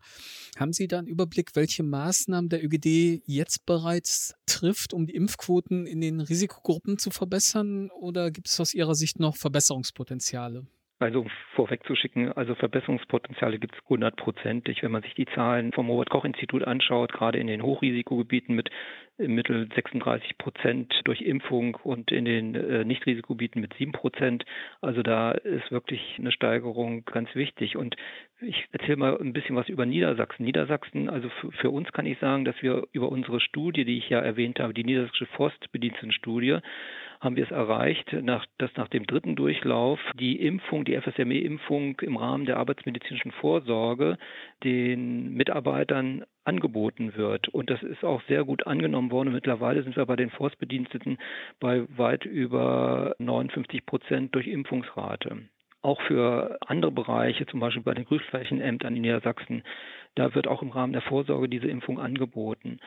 Haben 0.58 0.72
Sie 0.72 0.88
da 0.88 1.00
einen 1.00 1.06
Überblick, 1.06 1.54
welche 1.54 1.82
Maßnahmen 1.82 2.48
der 2.48 2.64
ÖGD 2.64 3.22
jetzt 3.26 3.66
bereits 3.66 4.34
trifft, 4.46 4.94
um 4.94 5.06
die 5.06 5.14
Impfquoten 5.14 5.84
in 5.84 6.00
den 6.00 6.20
Risikogruppen 6.20 6.96
zu 6.96 7.10
verbessern? 7.10 7.90
Oder 7.90 8.30
gibt 8.30 8.48
es 8.48 8.58
aus 8.58 8.72
Ihrer 8.72 8.94
Sicht 8.94 9.20
noch 9.20 9.36
Verbesserungspotenziale? 9.82 10.66
Also 10.98 11.26
vorwegzuschicken, 11.56 12.30
also 12.32 12.54
Verbesserungspotenziale 12.54 13.58
gibt 13.58 13.74
es 13.74 13.88
hundertprozentig, 13.88 14.84
wenn 14.84 14.92
man 14.92 15.02
sich 15.02 15.14
die 15.14 15.26
Zahlen 15.26 15.72
vom 15.72 15.90
Robert 15.90 16.10
Koch 16.10 16.24
Institut 16.24 16.62
anschaut, 16.62 17.12
gerade 17.12 17.38
in 17.38 17.48
den 17.48 17.62
Hochrisikogebieten 17.62 18.54
mit 18.54 18.70
im 19.18 19.34
Mittel 19.34 19.68
36 19.74 20.38
Prozent 20.38 20.94
durch 21.04 21.20
Impfung 21.20 21.74
und 21.82 22.12
in 22.12 22.24
den 22.24 22.54
äh, 22.54 22.84
Nichtrisikogebieten 22.84 23.60
mit 23.60 23.74
7 23.74 23.90
Prozent. 23.90 24.44
Also 24.80 25.02
da 25.02 25.32
ist 25.32 25.72
wirklich 25.72 26.00
eine 26.18 26.30
Steigerung 26.30 27.04
ganz 27.04 27.34
wichtig. 27.34 27.76
Und 27.76 27.96
ich 28.40 28.66
erzähle 28.70 28.96
mal 28.96 29.18
ein 29.20 29.32
bisschen 29.32 29.56
was 29.56 29.68
über 29.68 29.86
Niedersachsen. 29.86 30.44
Niedersachsen, 30.44 31.10
also 31.10 31.28
für, 31.60 31.70
uns 31.70 31.90
kann 31.92 32.06
ich 32.06 32.18
sagen, 32.20 32.44
dass 32.44 32.60
wir 32.62 32.86
über 32.92 33.10
unsere 33.10 33.40
Studie, 33.40 33.84
die 33.84 33.98
ich 33.98 34.08
ja 34.08 34.20
erwähnt 34.20 34.60
habe, 34.60 34.72
die 34.72 34.84
Niedersächsische 34.84 35.26
Forstbedienstetenstudie, 35.36 36.58
haben 37.22 37.36
wir 37.36 37.44
es 37.44 37.52
erreicht, 37.52 38.12
nach, 38.20 38.44
dass 38.58 38.74
nach 38.76 38.88
dem 38.88 39.06
dritten 39.06 39.36
Durchlauf 39.36 40.00
die 40.14 40.44
Impfung, 40.44 40.84
die 40.84 41.00
FSME-Impfung 41.00 42.00
im 42.00 42.16
Rahmen 42.16 42.46
der 42.46 42.56
arbeitsmedizinischen 42.56 43.30
Vorsorge 43.30 44.18
den 44.64 45.32
Mitarbeitern 45.34 46.24
angeboten 46.44 47.14
wird. 47.14 47.48
Und 47.48 47.70
das 47.70 47.80
ist 47.84 48.04
auch 48.04 48.20
sehr 48.26 48.44
gut 48.44 48.66
angenommen 48.66 49.12
worden. 49.12 49.32
Mittlerweile 49.32 49.84
sind 49.84 49.96
wir 49.96 50.04
bei 50.04 50.16
den 50.16 50.30
Forstbediensteten 50.30 51.18
bei 51.60 51.84
weit 51.96 52.24
über 52.24 53.14
59 53.18 53.86
Prozent 53.86 54.34
durch 54.34 54.48
Impfungsrate 54.48 55.42
auch 55.84 56.00
für 56.02 56.58
andere 56.64 56.92
Bereiche, 56.92 57.44
zum 57.46 57.58
Beispiel 57.58 57.82
bei 57.82 57.94
den 57.94 58.04
Grünflächenämtern 58.04 58.94
in 58.94 59.02
Niedersachsen, 59.02 59.64
da 60.14 60.34
wird 60.34 60.46
auch 60.46 60.62
im 60.62 60.70
Rahmen 60.70 60.92
der 60.92 61.02
Vorsorge 61.02 61.48
diese 61.48 61.66
Impfung 61.66 61.98
angeboten. 61.98 62.78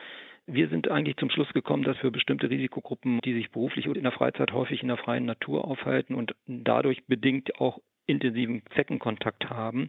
Wir 0.46 0.68
sind 0.68 0.88
eigentlich 0.90 1.16
zum 1.16 1.30
Schluss 1.30 1.52
gekommen, 1.52 1.82
dass 1.82 1.96
für 1.98 2.12
bestimmte 2.12 2.48
Risikogruppen, 2.48 3.20
die 3.24 3.34
sich 3.34 3.50
beruflich 3.50 3.88
und 3.88 3.96
in 3.96 4.04
der 4.04 4.12
Freizeit 4.12 4.52
häufig 4.52 4.82
in 4.82 4.88
der 4.88 4.96
freien 4.96 5.24
Natur 5.24 5.64
aufhalten 5.64 6.14
und 6.14 6.34
dadurch 6.46 7.04
bedingt 7.06 7.60
auch 7.60 7.80
intensiven 8.06 8.62
Zeckenkontakt 8.74 9.50
haben, 9.50 9.88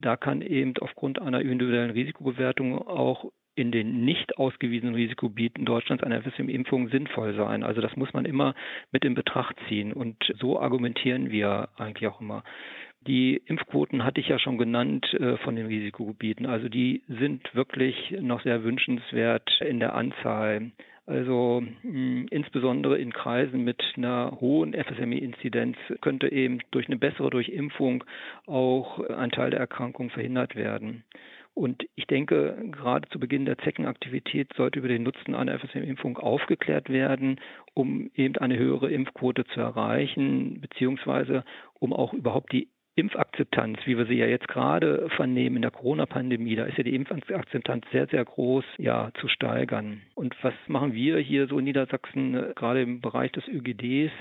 da 0.00 0.16
kann 0.16 0.42
eben 0.42 0.74
aufgrund 0.80 1.20
einer 1.20 1.40
individuellen 1.40 1.90
Risikobewertung 1.90 2.78
auch 2.86 3.32
in 3.56 3.72
den 3.72 4.04
nicht 4.04 4.36
ausgewiesenen 4.36 4.94
Risikogebieten 4.94 5.64
Deutschlands 5.64 6.04
eine 6.04 6.22
FSM-Impfung 6.22 6.90
sinnvoll 6.90 7.34
sein. 7.34 7.64
Also 7.64 7.80
das 7.80 7.96
muss 7.96 8.12
man 8.12 8.26
immer 8.26 8.54
mit 8.92 9.04
in 9.04 9.14
Betracht 9.14 9.56
ziehen. 9.66 9.94
Und 9.94 10.16
so 10.38 10.60
argumentieren 10.60 11.30
wir 11.30 11.70
eigentlich 11.76 12.06
auch 12.06 12.20
immer. 12.20 12.44
Die 13.06 13.40
Impfquoten 13.46 14.04
hatte 14.04 14.20
ich 14.20 14.28
ja 14.28 14.38
schon 14.38 14.58
genannt 14.58 15.14
äh, 15.14 15.36
von 15.38 15.54
den 15.54 15.66
Risikogebieten. 15.66 16.46
Also 16.46 16.68
die 16.68 17.02
sind 17.08 17.54
wirklich 17.54 18.16
noch 18.20 18.42
sehr 18.42 18.64
wünschenswert 18.64 19.60
in 19.60 19.78
der 19.78 19.94
Anzahl. 19.94 20.72
Also 21.06 21.62
mh, 21.82 22.26
insbesondere 22.30 22.98
in 22.98 23.12
Kreisen 23.12 23.62
mit 23.62 23.80
einer 23.96 24.38
hohen 24.40 24.74
FSME-Inzidenz 24.74 25.76
könnte 26.00 26.32
eben 26.32 26.58
durch 26.72 26.88
eine 26.88 26.96
bessere 26.96 27.30
Durchimpfung 27.30 28.02
auch 28.46 28.98
ein 29.08 29.30
Teil 29.30 29.50
der 29.50 29.60
Erkrankung 29.60 30.10
verhindert 30.10 30.56
werden. 30.56 31.04
Und 31.54 31.86
ich 31.94 32.06
denke, 32.06 32.58
gerade 32.70 33.08
zu 33.08 33.18
Beginn 33.18 33.46
der 33.46 33.56
Zeckenaktivität 33.56 34.52
sollte 34.56 34.80
über 34.80 34.88
den 34.88 35.04
Nutzen 35.04 35.34
einer 35.34 35.58
FSM-Impfung 35.58 36.18
aufgeklärt 36.18 36.90
werden, 36.90 37.40
um 37.72 38.10
eben 38.14 38.36
eine 38.36 38.58
höhere 38.58 38.90
Impfquote 38.90 39.46
zu 39.46 39.60
erreichen, 39.60 40.60
beziehungsweise 40.60 41.44
um 41.78 41.94
auch 41.94 42.12
überhaupt 42.12 42.52
die 42.52 42.68
Impfakzeptanz, 42.96 43.78
wie 43.84 43.98
wir 43.98 44.06
sie 44.06 44.14
ja 44.16 44.26
jetzt 44.26 44.48
gerade 44.48 45.08
vernehmen 45.10 45.56
in 45.56 45.62
der 45.62 45.70
Corona-Pandemie, 45.70 46.56
da 46.56 46.64
ist 46.64 46.78
ja 46.78 46.84
die 46.84 46.94
Impfakzeptanz 46.94 47.84
sehr, 47.92 48.06
sehr 48.06 48.24
groß, 48.24 48.64
ja, 48.78 49.10
zu 49.20 49.28
steigern. 49.28 50.00
Und 50.14 50.34
was 50.42 50.54
machen 50.66 50.94
wir 50.94 51.18
hier 51.18 51.46
so 51.46 51.58
in 51.58 51.66
Niedersachsen, 51.66 52.34
äh, 52.34 52.52
gerade 52.56 52.80
im 52.80 53.02
Bereich 53.02 53.32
des 53.32 53.46
ÖGDs? 53.48 54.12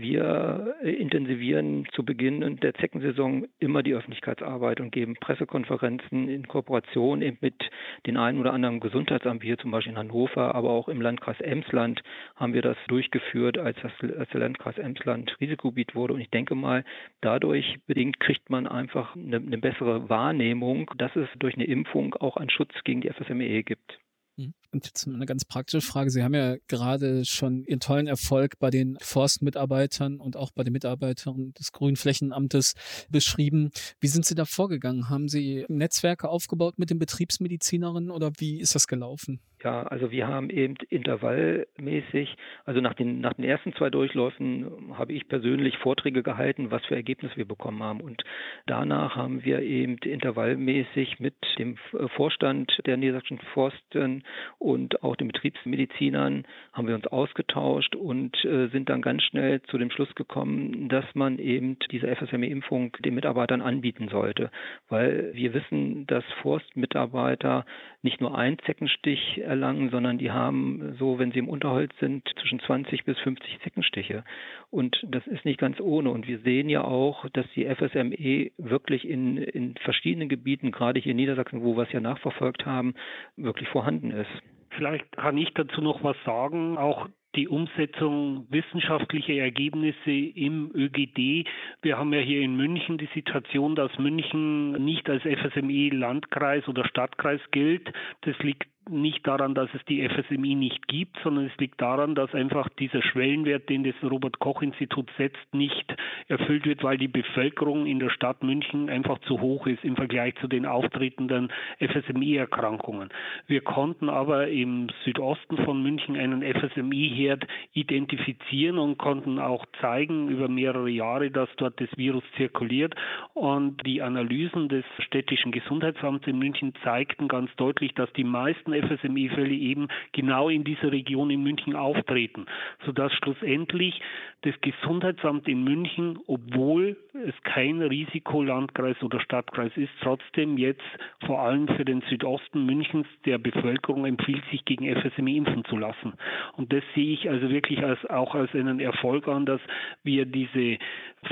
Wir 0.00 0.76
äh, 0.80 0.92
intensivieren 0.92 1.84
zu 1.92 2.04
Beginn 2.04 2.60
der 2.62 2.72
Zeckensaison 2.74 3.48
immer 3.58 3.82
die 3.82 3.94
Öffentlichkeitsarbeit 3.94 4.78
und 4.78 4.92
geben 4.92 5.16
Pressekonferenzen 5.16 6.28
in 6.28 6.46
Kooperation 6.46 7.20
eben 7.20 7.38
mit 7.40 7.68
den 8.06 8.16
einen 8.16 8.38
oder 8.38 8.52
anderen 8.52 8.78
Gesundheitsamt, 8.78 9.42
hier 9.42 9.58
zum 9.58 9.72
Beispiel 9.72 9.94
in 9.94 9.98
Hannover, 9.98 10.54
aber 10.54 10.70
auch 10.70 10.88
im 10.88 11.00
Landkreis 11.00 11.40
Emsland 11.40 12.00
haben 12.36 12.54
wir 12.54 12.62
das 12.62 12.76
durchgeführt, 12.86 13.58
als, 13.58 13.76
das, 13.82 13.90
als 14.16 14.30
der 14.30 14.38
Landkreis 14.38 14.78
Emsland 14.78 15.36
Risikogebiet 15.40 15.96
wurde. 15.96 16.14
Und 16.14 16.20
ich 16.20 16.30
denke 16.30 16.54
mal, 16.54 16.84
dadurch 17.20 17.80
bedingt 17.88 18.20
kriegt 18.20 18.50
man 18.50 18.68
einfach 18.68 19.16
eine, 19.16 19.38
eine 19.38 19.58
bessere 19.58 20.08
Wahrnehmung, 20.08 20.92
dass 20.96 21.16
es 21.16 21.28
durch 21.40 21.56
eine 21.56 21.64
Impfung 21.64 22.14
auch 22.14 22.36
einen 22.36 22.50
Schutz 22.50 22.72
gegen 22.84 23.00
die 23.00 23.10
FSME 23.10 23.64
gibt. 23.64 23.98
Mhm. 24.38 24.54
Und 24.70 24.86
jetzt 24.86 25.06
eine 25.06 25.26
ganz 25.26 25.44
praktische 25.44 25.80
Frage. 25.80 26.10
Sie 26.10 26.22
haben 26.22 26.34
ja 26.34 26.56
gerade 26.68 27.24
schon 27.24 27.64
Ihren 27.64 27.80
tollen 27.80 28.06
Erfolg 28.06 28.58
bei 28.58 28.70
den 28.70 28.96
Forstmitarbeitern 29.00 30.20
und 30.20 30.36
auch 30.36 30.52
bei 30.52 30.62
den 30.62 30.72
Mitarbeitern 30.72 31.52
des 31.54 31.72
Grünflächenamtes 31.72 32.74
beschrieben. 33.10 33.70
Wie 34.00 34.08
sind 34.08 34.24
Sie 34.24 34.34
da 34.34 34.44
vorgegangen? 34.44 35.08
Haben 35.08 35.28
Sie 35.28 35.64
Netzwerke 35.68 36.28
aufgebaut 36.28 36.78
mit 36.78 36.90
den 36.90 36.98
Betriebsmedizinerinnen 36.98 38.10
oder 38.10 38.30
wie 38.38 38.60
ist 38.60 38.74
das 38.74 38.86
gelaufen? 38.86 39.40
Ja, 39.64 39.82
also 39.82 40.12
wir 40.12 40.28
haben 40.28 40.50
eben 40.50 40.76
intervallmäßig, 40.88 42.36
also 42.64 42.80
nach 42.80 42.94
den, 42.94 43.20
nach 43.20 43.32
den 43.32 43.44
ersten 43.44 43.72
zwei 43.74 43.90
Durchläufen 43.90 44.94
habe 44.96 45.12
ich 45.12 45.26
persönlich 45.26 45.76
Vorträge 45.78 46.22
gehalten, 46.22 46.70
was 46.70 46.84
für 46.86 46.94
Ergebnisse 46.94 47.36
wir 47.36 47.44
bekommen 47.44 47.82
haben. 47.82 48.00
Und 48.00 48.22
danach 48.66 49.16
haben 49.16 49.44
wir 49.44 49.60
eben 49.62 49.98
intervallmäßig 49.98 51.18
mit 51.18 51.34
dem 51.58 51.76
Vorstand 52.14 52.72
der 52.86 52.96
Niedersachsen 52.96 53.40
Forsten 53.52 54.22
und 54.58 55.02
auch 55.02 55.16
den 55.16 55.28
Betriebsmedizinern 55.28 56.44
haben 56.72 56.86
wir 56.86 56.94
uns 56.94 57.08
ausgetauscht 57.08 57.96
und 57.96 58.44
äh, 58.44 58.68
sind 58.68 58.88
dann 58.88 59.02
ganz 59.02 59.24
schnell 59.24 59.60
zu 59.62 59.76
dem 59.78 59.90
Schluss 59.90 60.14
gekommen, 60.14 60.88
dass 60.88 61.04
man 61.14 61.38
eben 61.38 61.78
diese 61.90 62.14
FSME-Impfung 62.14 62.96
den 63.00 63.14
Mitarbeitern 63.14 63.60
anbieten 63.60 64.08
sollte. 64.08 64.50
Weil 64.88 65.30
wir 65.34 65.52
wissen, 65.52 66.06
dass 66.06 66.24
Forstmitarbeiter 66.42 67.64
nicht 68.02 68.20
nur 68.20 68.38
einen 68.38 68.58
Zeckenstich 68.60 69.42
erlangen, 69.48 69.90
sondern 69.90 70.18
die 70.18 70.30
haben 70.30 70.94
so, 70.98 71.18
wenn 71.18 71.32
sie 71.32 71.40
im 71.40 71.48
Unterholz 71.48 71.92
sind, 71.98 72.28
zwischen 72.40 72.60
20 72.60 73.04
bis 73.04 73.18
50 73.18 73.60
Zeckenstiche. 73.62 74.22
Und 74.70 75.04
das 75.08 75.26
ist 75.26 75.44
nicht 75.44 75.58
ganz 75.58 75.80
ohne. 75.80 76.10
Und 76.10 76.28
wir 76.28 76.38
sehen 76.40 76.68
ja 76.68 76.84
auch, 76.84 77.28
dass 77.30 77.46
die 77.56 77.64
FSME 77.64 78.52
wirklich 78.58 79.08
in, 79.08 79.38
in 79.38 79.74
verschiedenen 79.76 80.28
Gebieten, 80.28 80.70
gerade 80.70 81.00
hier 81.00 81.12
in 81.12 81.16
Niedersachsen, 81.16 81.62
wo 81.62 81.76
wir 81.76 81.84
es 81.84 81.92
ja 81.92 82.00
nachverfolgt 82.00 82.66
haben, 82.66 82.94
wirklich 83.36 83.68
vorhanden 83.68 84.10
ist. 84.10 84.30
Vielleicht 84.70 85.10
kann 85.12 85.36
ich 85.38 85.52
dazu 85.54 85.80
noch 85.80 86.04
was 86.04 86.16
sagen. 86.24 86.78
Auch 86.78 87.08
die 87.34 87.48
Umsetzung 87.48 88.46
wissenschaftlicher 88.50 89.34
Ergebnisse 89.34 90.10
im 90.10 90.70
ÖGD. 90.74 91.46
Wir 91.82 91.98
haben 91.98 92.12
ja 92.12 92.20
hier 92.20 92.40
in 92.40 92.56
München 92.56 92.98
die 92.98 93.08
Situation, 93.14 93.74
dass 93.76 93.96
München 93.98 94.72
nicht 94.84 95.08
als 95.10 95.22
FSME 95.22 95.90
Landkreis 95.90 96.66
oder 96.68 96.86
Stadtkreis 96.86 97.40
gilt. 97.50 97.92
Das 98.22 98.38
liegt 98.38 98.66
nicht 98.90 99.26
daran, 99.26 99.54
dass 99.54 99.68
es 99.74 99.84
die 99.86 100.06
FSMI 100.08 100.54
nicht 100.54 100.88
gibt, 100.88 101.16
sondern 101.22 101.46
es 101.46 101.56
liegt 101.58 101.80
daran, 101.80 102.14
dass 102.14 102.34
einfach 102.34 102.68
dieser 102.78 103.02
Schwellenwert, 103.02 103.68
den 103.68 103.84
das 103.84 103.94
Robert 104.02 104.38
Koch 104.38 104.62
Institut 104.62 105.10
setzt, 105.16 105.38
nicht 105.52 105.94
erfüllt 106.28 106.66
wird, 106.66 106.82
weil 106.82 106.98
die 106.98 107.08
Bevölkerung 107.08 107.86
in 107.86 107.98
der 107.98 108.10
Stadt 108.10 108.42
München 108.42 108.88
einfach 108.88 109.18
zu 109.20 109.40
hoch 109.40 109.66
ist 109.66 109.84
im 109.84 109.96
Vergleich 109.96 110.34
zu 110.36 110.48
den 110.48 110.66
auftretenden 110.66 111.50
FSMI-Erkrankungen. 111.78 113.10
Wir 113.46 113.60
konnten 113.60 114.08
aber 114.08 114.48
im 114.48 114.88
Südosten 115.04 115.56
von 115.64 115.82
München 115.82 116.16
einen 116.16 116.42
FSMI-Herd 116.42 117.46
identifizieren 117.72 118.78
und 118.78 118.98
konnten 118.98 119.38
auch 119.38 119.66
zeigen 119.80 120.28
über 120.28 120.48
mehrere 120.48 120.90
Jahre, 120.90 121.30
dass 121.30 121.48
dort 121.56 121.80
das 121.80 121.88
Virus 121.96 122.24
zirkuliert. 122.36 122.94
Und 123.34 123.84
die 123.86 124.02
Analysen 124.02 124.68
des 124.68 124.84
städtischen 125.00 125.52
Gesundheitsamts 125.52 126.26
in 126.26 126.38
München 126.38 126.72
zeigten 126.82 127.28
ganz 127.28 127.54
deutlich, 127.56 127.94
dass 127.94 128.12
die 128.14 128.24
meisten 128.24 128.72
FSME-Fälle 128.82 129.54
eben 129.54 129.88
genau 130.12 130.48
in 130.48 130.64
dieser 130.64 130.92
Region 130.92 131.30
in 131.30 131.42
München 131.42 131.76
auftreten, 131.76 132.46
sodass 132.84 133.12
schlussendlich 133.14 134.00
das 134.42 134.54
Gesundheitsamt 134.60 135.48
in 135.48 135.64
München, 135.64 136.18
obwohl 136.26 136.96
es 137.12 137.34
kein 137.42 137.82
Risikolandkreis 137.82 139.02
oder 139.02 139.20
Stadtkreis 139.20 139.72
ist, 139.76 139.90
trotzdem 140.00 140.58
jetzt 140.58 140.82
vor 141.26 141.40
allem 141.40 141.66
für 141.68 141.84
den 141.84 142.02
Südosten 142.02 142.64
Münchens 142.64 143.06
der 143.24 143.38
Bevölkerung 143.38 144.04
empfiehlt, 144.04 144.44
sich 144.50 144.64
gegen 144.64 144.86
FSME 144.86 145.36
impfen 145.36 145.64
zu 145.64 145.76
lassen. 145.76 146.14
Und 146.56 146.72
das 146.72 146.84
sehe 146.94 147.12
ich 147.14 147.28
also 147.28 147.50
wirklich 147.50 147.82
als, 147.82 148.04
auch 148.06 148.34
als 148.34 148.54
einen 148.54 148.80
Erfolg 148.80 149.26
an, 149.26 149.46
dass 149.46 149.60
wir 150.04 150.24
diese 150.24 150.78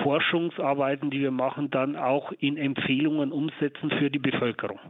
Forschungsarbeiten, 0.03 1.11
die 1.11 1.21
wir 1.21 1.31
machen, 1.31 1.71
dann 1.71 1.97
auch 1.97 2.33
in 2.39 2.57
Empfehlungen 2.57 3.33
umsetzen 3.33 3.91
für 3.91 4.11
die 4.11 4.19
Bevölkerung. 4.19 4.81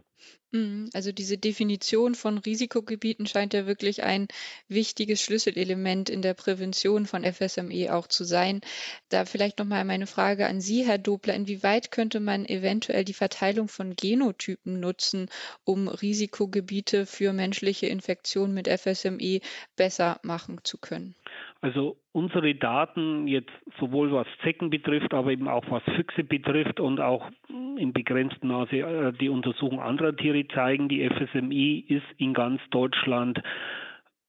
Mhm, 0.57 0.89
also 0.95 1.13
diese 1.13 1.37
Definition 1.37 2.15
von 2.15 2.39
Risikogebieten 2.39 3.27
scheint 3.27 3.53
ja 3.53 3.67
wirklich 3.67 4.03
ein 4.05 4.27
wichtiges 4.69 5.21
Schlüsselelement 5.21 6.09
in 6.09 6.23
der 6.23 6.33
Prävention 6.33 7.05
von 7.07 7.25
FSME 7.25 7.93
auch 7.95 8.07
zu 8.07 8.25
sein. 8.25 8.63
Da 9.11 9.27
vielleicht 9.27 9.59
noch 9.59 9.67
mal 9.67 9.85
meine 9.85 10.07
Frage 10.07 10.47
an 10.47 10.63
Sie, 10.63 10.87
Herr 10.87 10.97
Dobler. 10.99 11.35
Inwieweit 11.35 11.91
könnte 11.91 12.21
man 12.21 12.47
eventuell 12.47 13.05
die 13.05 13.13
Verteilung 13.13 13.69
von 13.69 13.97
Genotypen 13.97 14.81
nutzen, 14.81 15.29
um 15.65 15.89
Risikogebiete 15.89 17.05
für 17.05 17.35
menschliche 17.35 17.87
Infektionen 17.89 18.55
mit 18.55 18.67
FSME 18.67 19.41
besser 19.77 20.21
machen 20.23 20.61
zu 20.65 20.79
können? 20.79 21.15
Also 21.61 21.97
unsere 22.13 22.55
Daten 22.55 23.27
jetzt 23.27 23.51
sowohl 23.81 24.13
was 24.13 24.27
Zecken 24.43 24.71
betrifft, 24.71 25.15
aber 25.15 25.33
eben 25.33 25.49
auch 25.49 25.65
was 25.71 25.83
Füchse 25.97 26.23
betrifft 26.23 26.81
und 26.81 27.01
auch 27.01 27.31
in 27.49 27.93
begrenztem 27.93 28.51
Maße 28.51 28.77
äh, 28.77 29.13
die 29.15 29.29
Untersuchung 29.29 29.81
anderer 29.81 30.15
Tiere 30.15 30.47
zeigen, 30.49 30.89
die 30.89 31.09
FSMI 31.09 31.85
ist 31.89 32.07
in 32.19 32.35
ganz 32.35 32.61
Deutschland 32.71 33.43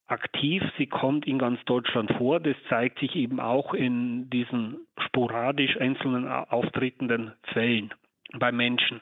aktiv. 0.08 0.64
Sie 0.78 0.88
kommt 0.88 1.28
in 1.28 1.38
ganz 1.38 1.64
Deutschland 1.66 2.12
vor. 2.14 2.40
Das 2.40 2.56
zeigt 2.70 3.00
sich 3.00 3.16
eben 3.16 3.40
auch 3.40 3.74
in 3.74 4.30
diesen 4.30 4.78
sporadisch 5.06 5.78
einzelnen 5.78 6.28
auftretenden 6.28 7.34
Fällen 7.54 7.94
bei 8.34 8.52
Menschen. 8.52 9.02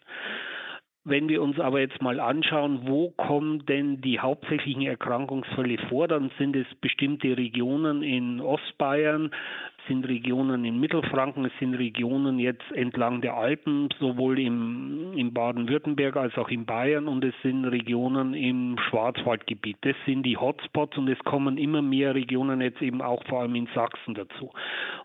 Wenn 1.08 1.30
wir 1.30 1.44
uns 1.44 1.60
aber 1.60 1.82
jetzt 1.82 2.02
mal 2.02 2.20
anschauen, 2.20 2.88
wo 2.88 3.12
kommen 3.12 3.64
denn 3.68 4.02
die 4.02 4.20
hauptsächlichen 4.20 4.82
Erkrankungsfälle 4.82 5.78
vor, 5.88 6.08
dann 6.08 6.32
sind 6.40 6.56
es 6.56 6.66
bestimmte 6.82 7.38
Regionen 7.38 8.02
in 8.02 8.42
Ostbayern, 8.42 9.30
sind 9.88 10.08
Regionen 10.08 10.66
in 10.66 10.80
Mittelfranken, 10.80 11.46
es 11.46 11.52
sind 11.60 11.76
Regionen 11.76 12.40
jetzt 12.40 12.72
entlang 12.74 13.22
der 13.22 13.36
Alpen, 13.36 13.90
sowohl 14.00 14.40
im, 14.40 15.14
im 15.16 15.34
Baden-Württemberg 15.34 16.16
als 16.16 16.38
auch 16.38 16.50
in 16.50 16.66
Bayern 16.66 17.08
und 17.08 17.24
es 17.24 17.34
sind 17.42 17.66
Regionen 17.66 18.34
im 18.34 18.78
Schwarzwaldgebiet. 18.90 19.78
Das 19.82 19.96
sind 20.06 20.24
die 20.24 20.38
Hotspots 20.38 20.98
und 20.98 21.08
es 21.10 21.20
kommen 21.20 21.58
immer 21.58 21.82
mehr 21.82 22.16
Regionen 22.16 22.62
jetzt 22.62 22.82
eben 22.82 23.02
auch 23.02 23.24
vor 23.26 23.42
allem 23.42 23.56
in 23.56 23.68
Sachsen 23.74 24.14
dazu. 24.14 24.52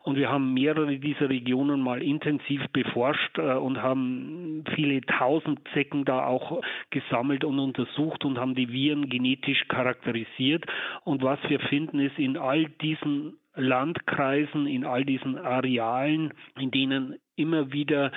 Und 0.02 0.16
wir 0.16 0.30
haben 0.30 0.54
mehrere 0.54 0.98
dieser 0.98 1.28
Regionen 1.28 1.80
mal 1.80 2.02
intensiv 2.02 2.62
beforscht 2.72 3.38
äh, 3.38 3.54
und 3.54 3.82
haben 3.82 4.64
viele 4.74 5.00
tausend 5.02 5.60
Zecken 5.74 6.04
da 6.04 6.26
auch 6.26 6.60
gesammelt 6.90 7.44
und 7.44 7.58
untersucht 7.58 8.24
und 8.24 8.38
haben 8.38 8.54
die 8.54 8.72
Viren 8.72 9.08
genetisch 9.08 9.66
charakterisiert. 9.68 10.64
Und 11.04 11.22
was 11.22 11.38
wir 11.48 11.60
finden 11.60 12.00
ist, 12.00 12.18
in 12.18 12.36
all 12.36 12.66
diesen 12.80 13.39
Landkreisen, 13.54 14.66
in 14.66 14.84
all 14.84 15.04
diesen 15.04 15.38
Arealen, 15.38 16.32
in 16.58 16.70
denen 16.70 17.18
immer 17.36 17.72
wieder 17.72 18.12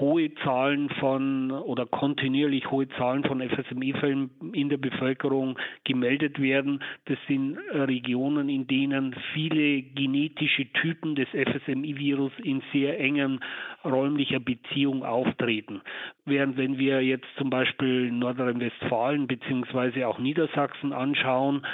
hohe 0.00 0.34
Zahlen 0.36 0.88
von 1.00 1.50
oder 1.50 1.86
kontinuierlich 1.86 2.70
hohe 2.70 2.88
Zahlen 2.88 3.24
von 3.24 3.40
FSME-Fällen 3.40 4.30
in 4.52 4.68
der 4.68 4.78
Bevölkerung 4.78 5.58
gemeldet 5.84 6.40
werden. 6.40 6.82
Das 7.04 7.18
sind 7.28 7.58
Regionen, 7.72 8.48
in 8.48 8.66
denen 8.66 9.14
viele 9.32 9.82
genetische 9.82 10.66
Typen 10.72 11.14
des 11.14 11.28
FSME-Virus 11.28 12.32
in 12.42 12.62
sehr 12.72 12.98
engen 12.98 13.40
räumlicher 13.84 14.40
Beziehung 14.40 15.04
auftreten. 15.04 15.80
Während 16.24 16.56
wenn 16.56 16.78
wir 16.78 17.02
jetzt 17.02 17.28
zum 17.36 17.50
Beispiel 17.50 18.10
Nordrhein-Westfalen 18.10 19.26
beziehungsweise 19.26 20.08
auch 20.08 20.18
Niedersachsen 20.18 20.92
anschauen, 20.92 21.64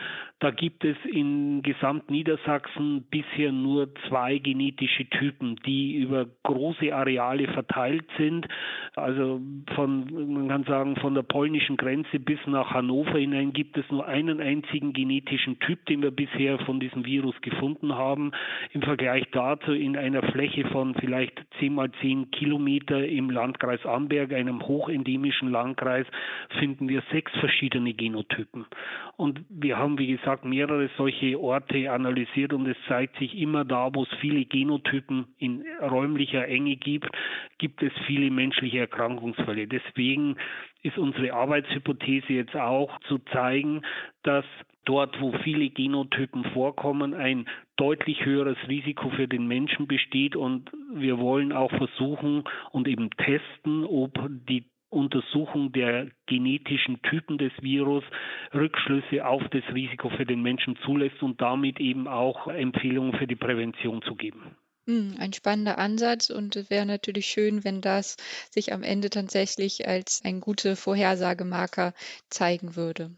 da 0.40 0.50
gibt 0.50 0.86
es 0.86 0.96
in 1.04 1.60
Gesamtniedersachsen 1.60 3.04
bisher 3.10 3.52
nur 3.52 3.94
zwei 4.08 4.38
genetische 4.38 5.04
Typen, 5.10 5.56
die 5.66 5.96
über 5.96 6.26
große 6.44 6.79
Areale 6.82 7.46
verteilt 7.48 8.06
sind. 8.16 8.46
Also 8.96 9.40
von, 9.74 10.32
man 10.32 10.48
kann 10.48 10.64
sagen, 10.64 10.96
von 10.96 11.14
der 11.14 11.22
polnischen 11.22 11.76
Grenze 11.76 12.18
bis 12.18 12.38
nach 12.46 12.72
Hannover 12.72 13.18
hinein 13.18 13.52
gibt 13.52 13.76
es 13.76 13.84
nur 13.90 14.06
einen 14.06 14.40
einzigen 14.40 14.92
genetischen 14.92 15.58
Typ, 15.60 15.84
den 15.86 16.02
wir 16.02 16.10
bisher 16.10 16.58
von 16.60 16.80
diesem 16.80 17.04
Virus 17.04 17.38
gefunden 17.42 17.94
haben. 17.94 18.32
Im 18.72 18.82
Vergleich 18.82 19.24
dazu 19.32 19.72
in 19.72 19.96
einer 19.96 20.22
Fläche 20.22 20.66
von 20.68 20.94
vielleicht 20.94 21.40
10 21.58 21.74
mal 21.74 21.90
10 22.00 22.30
Kilometer 22.30 23.06
im 23.06 23.30
Landkreis 23.30 23.84
Amberg, 23.84 24.32
einem 24.32 24.62
hochendemischen 24.66 25.50
Landkreis, 25.50 26.06
finden 26.58 26.88
wir 26.88 27.02
sechs 27.12 27.30
verschiedene 27.38 27.92
Genotypen. 27.94 28.66
Und 29.16 29.40
wir 29.50 29.76
haben, 29.76 29.98
wie 29.98 30.06
gesagt, 30.06 30.30
gesagt, 30.30 30.44
mehrere 30.44 30.88
solche 30.96 31.40
Orte 31.40 31.90
analysiert 31.90 32.52
und 32.52 32.66
es 32.66 32.76
zeigt 32.88 33.16
sich 33.18 33.36
immer 33.36 33.64
da, 33.64 33.90
wo 33.92 34.02
es 34.02 34.08
viele 34.20 34.44
Genotypen 34.44 35.26
in 35.38 35.64
räumlicher 35.82 36.46
Enge 36.46 36.69
gibt, 36.76 37.10
gibt 37.58 37.82
es 37.82 37.92
viele 38.06 38.30
menschliche 38.30 38.80
Erkrankungsfälle. 38.80 39.66
Deswegen 39.66 40.36
ist 40.82 40.98
unsere 40.98 41.32
Arbeitshypothese 41.32 42.32
jetzt 42.32 42.56
auch 42.56 42.98
zu 43.00 43.18
zeigen, 43.32 43.82
dass 44.22 44.44
dort, 44.84 45.20
wo 45.20 45.32
viele 45.44 45.68
Genotypen 45.70 46.44
vorkommen, 46.52 47.14
ein 47.14 47.46
deutlich 47.76 48.24
höheres 48.24 48.56
Risiko 48.68 49.10
für 49.10 49.28
den 49.28 49.46
Menschen 49.46 49.86
besteht 49.86 50.36
und 50.36 50.70
wir 50.94 51.18
wollen 51.18 51.52
auch 51.52 51.70
versuchen 51.70 52.44
und 52.72 52.88
eben 52.88 53.10
testen, 53.10 53.84
ob 53.84 54.12
die 54.48 54.64
Untersuchung 54.90 55.70
der 55.72 56.08
genetischen 56.26 57.00
Typen 57.02 57.38
des 57.38 57.52
Virus 57.62 58.04
Rückschlüsse 58.52 59.24
auf 59.24 59.42
das 59.50 59.62
Risiko 59.72 60.10
für 60.10 60.26
den 60.26 60.42
Menschen 60.42 60.76
zulässt 60.84 61.22
und 61.22 61.40
damit 61.40 61.78
eben 61.78 62.08
auch 62.08 62.48
Empfehlungen 62.48 63.12
für 63.14 63.28
die 63.28 63.36
Prävention 63.36 64.02
zu 64.02 64.16
geben. 64.16 64.56
Hm, 64.86 65.16
ein 65.18 65.32
spannender 65.32 65.78
Ansatz 65.78 66.28
und 66.30 66.54
es 66.56 66.68
wäre 66.70 66.84
natürlich 66.86 67.26
schön, 67.26 67.64
wenn 67.64 67.80
das 67.80 68.16
sich 68.50 68.72
am 68.74 68.82
Ende 68.82 69.08
tatsächlich 69.10 69.86
als 69.88 70.20
ein 70.24 70.40
guter 70.40 70.76
Vorhersagemarker 70.76 71.94
zeigen 72.28 72.76
würde. 72.76 73.10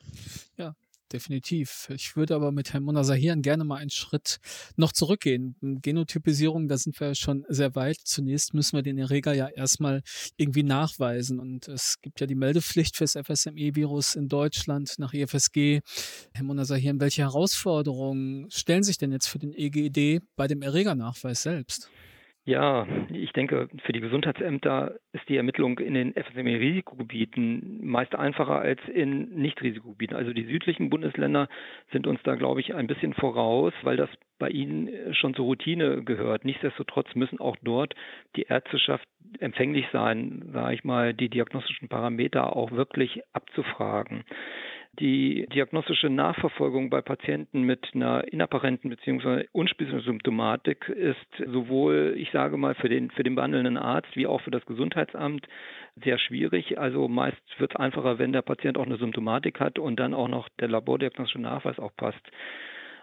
Ja, 0.57 0.75
definitiv. 1.13 1.89
Ich 1.91 2.17
würde 2.17 2.35
aber 2.35 2.53
mit 2.53 2.73
Herrn 2.73 2.85
Monasahian 2.85 3.43
gerne 3.43 3.65
mal 3.65 3.77
einen 3.77 3.91
Schritt 3.91 4.39
noch 4.77 4.93
zurückgehen. 4.93 5.57
Genotypisierung, 5.61 6.69
da 6.69 6.77
sind 6.77 6.99
wir 7.01 7.15
schon 7.15 7.45
sehr 7.49 7.75
weit. 7.75 7.99
Zunächst 8.05 8.55
müssen 8.55 8.77
wir 8.77 8.83
den 8.83 8.99
Erreger 8.99 9.35
ja 9.35 9.49
erstmal 9.49 10.03
irgendwie 10.37 10.63
nachweisen. 10.63 11.39
Und 11.39 11.69
es 11.69 12.01
gibt 12.01 12.21
ja 12.21 12.27
die 12.27 12.35
Meldepflicht 12.35 12.97
fürs 12.97 13.13
FSME-Virus 13.13 14.15
in 14.15 14.29
Deutschland 14.29 14.95
nach 14.99 15.15
EFSG. 15.15 15.81
Herr 16.33 16.45
Monasahian, 16.45 17.01
welche 17.01 17.23
Herausforderungen 17.23 18.51
stellen 18.51 18.83
sich 18.83 18.99
denn 18.99 19.13
jetzt 19.13 19.29
für 19.29 19.39
den 19.39 19.53
EGD 19.53 20.21
bei 20.37 20.47
dem 20.47 20.63
Erregernachweis 20.63 21.43
selbst? 21.43 21.91
Ja, 22.45 22.89
ich 23.33 23.35
denke, 23.35 23.71
für 23.85 23.93
die 23.95 24.01
Gesundheitsämter 24.01 24.97
ist 25.15 25.27
die 25.27 25.39
Ermittlung 25.39 25.79
in 25.79 25.95
den 25.95 26.13
FSME-Risikogebieten 26.13 27.81
meist 27.83 28.15
einfacher 28.15 28.61
als 28.61 28.79
in 28.93 29.31
Nicht-Risikogebieten. 29.31 30.15
Also 30.15 30.35
die 30.35 30.45
südlichen 30.45 30.91
Bundesländer 30.91 31.49
sind 31.93 32.07
uns 32.07 32.21
da, 32.25 32.35
glaube 32.35 32.61
ich, 32.61 32.75
ein 32.75 32.87
bisschen 32.87 33.15
voraus, 33.15 33.73
weil 33.85 33.97
das 33.97 34.11
bei 34.39 34.51
ihnen 34.51 35.15
schon 35.15 35.33
zur 35.33 35.47
Routine 35.47 36.05
gehört. 36.05 36.45
Nichtsdestotrotz 36.45 37.15
müssen 37.15 37.41
auch 37.41 37.57
dort 37.63 37.95
die 38.37 38.43
Ärzteschaft 38.43 39.09
empfänglich 39.39 39.87
sein, 39.95 40.51
sage 40.53 40.75
ich 40.75 40.85
mal, 40.85 41.15
die 41.15 41.31
diagnostischen 41.31 41.89
Parameter 41.89 42.55
auch 42.55 42.71
wirklich 42.73 43.23
abzufragen. 43.33 44.25
Die 44.99 45.47
diagnostische 45.47 46.11
Nachverfolgung 46.11 46.91
bei 46.91 47.01
Patienten 47.01 47.63
mit 47.63 47.93
einer 47.95 48.31
inapparenten 48.31 48.91
bzw. 48.91 49.47
unspezifischen 49.53 50.05
Symptomatik 50.05 50.87
ist 50.91 51.17
sowohl, 51.47 52.15
ich 52.19 52.31
sage 52.31 52.59
mal, 52.59 52.75
für 52.75 52.91
den, 52.91 53.11
für 53.11 53.23
den 53.23 53.35
behandelnden 53.35 53.79
Arzt 53.79 54.15
wie 54.17 54.27
auch 54.27 54.43
für 54.43 54.51
das 54.51 54.67
Gesundheitsamt 54.67 55.49
sehr 56.05 56.19
schwierig. 56.19 56.79
Also 56.79 57.09
meist 57.09 57.41
wird 57.57 57.73
es 57.73 57.81
einfacher, 57.81 58.19
wenn 58.19 58.33
der 58.33 58.43
Patient 58.43 58.77
auch 58.77 58.85
eine 58.85 58.99
Symptomatik 58.99 59.61
hat 59.61 59.79
und 59.79 59.99
dann 59.99 60.13
auch 60.13 60.29
noch 60.29 60.51
der 60.61 60.69
labordiagnostische 60.69 61.41
Nachweis 61.41 61.79
auch 61.79 61.97
passt. 61.97 62.31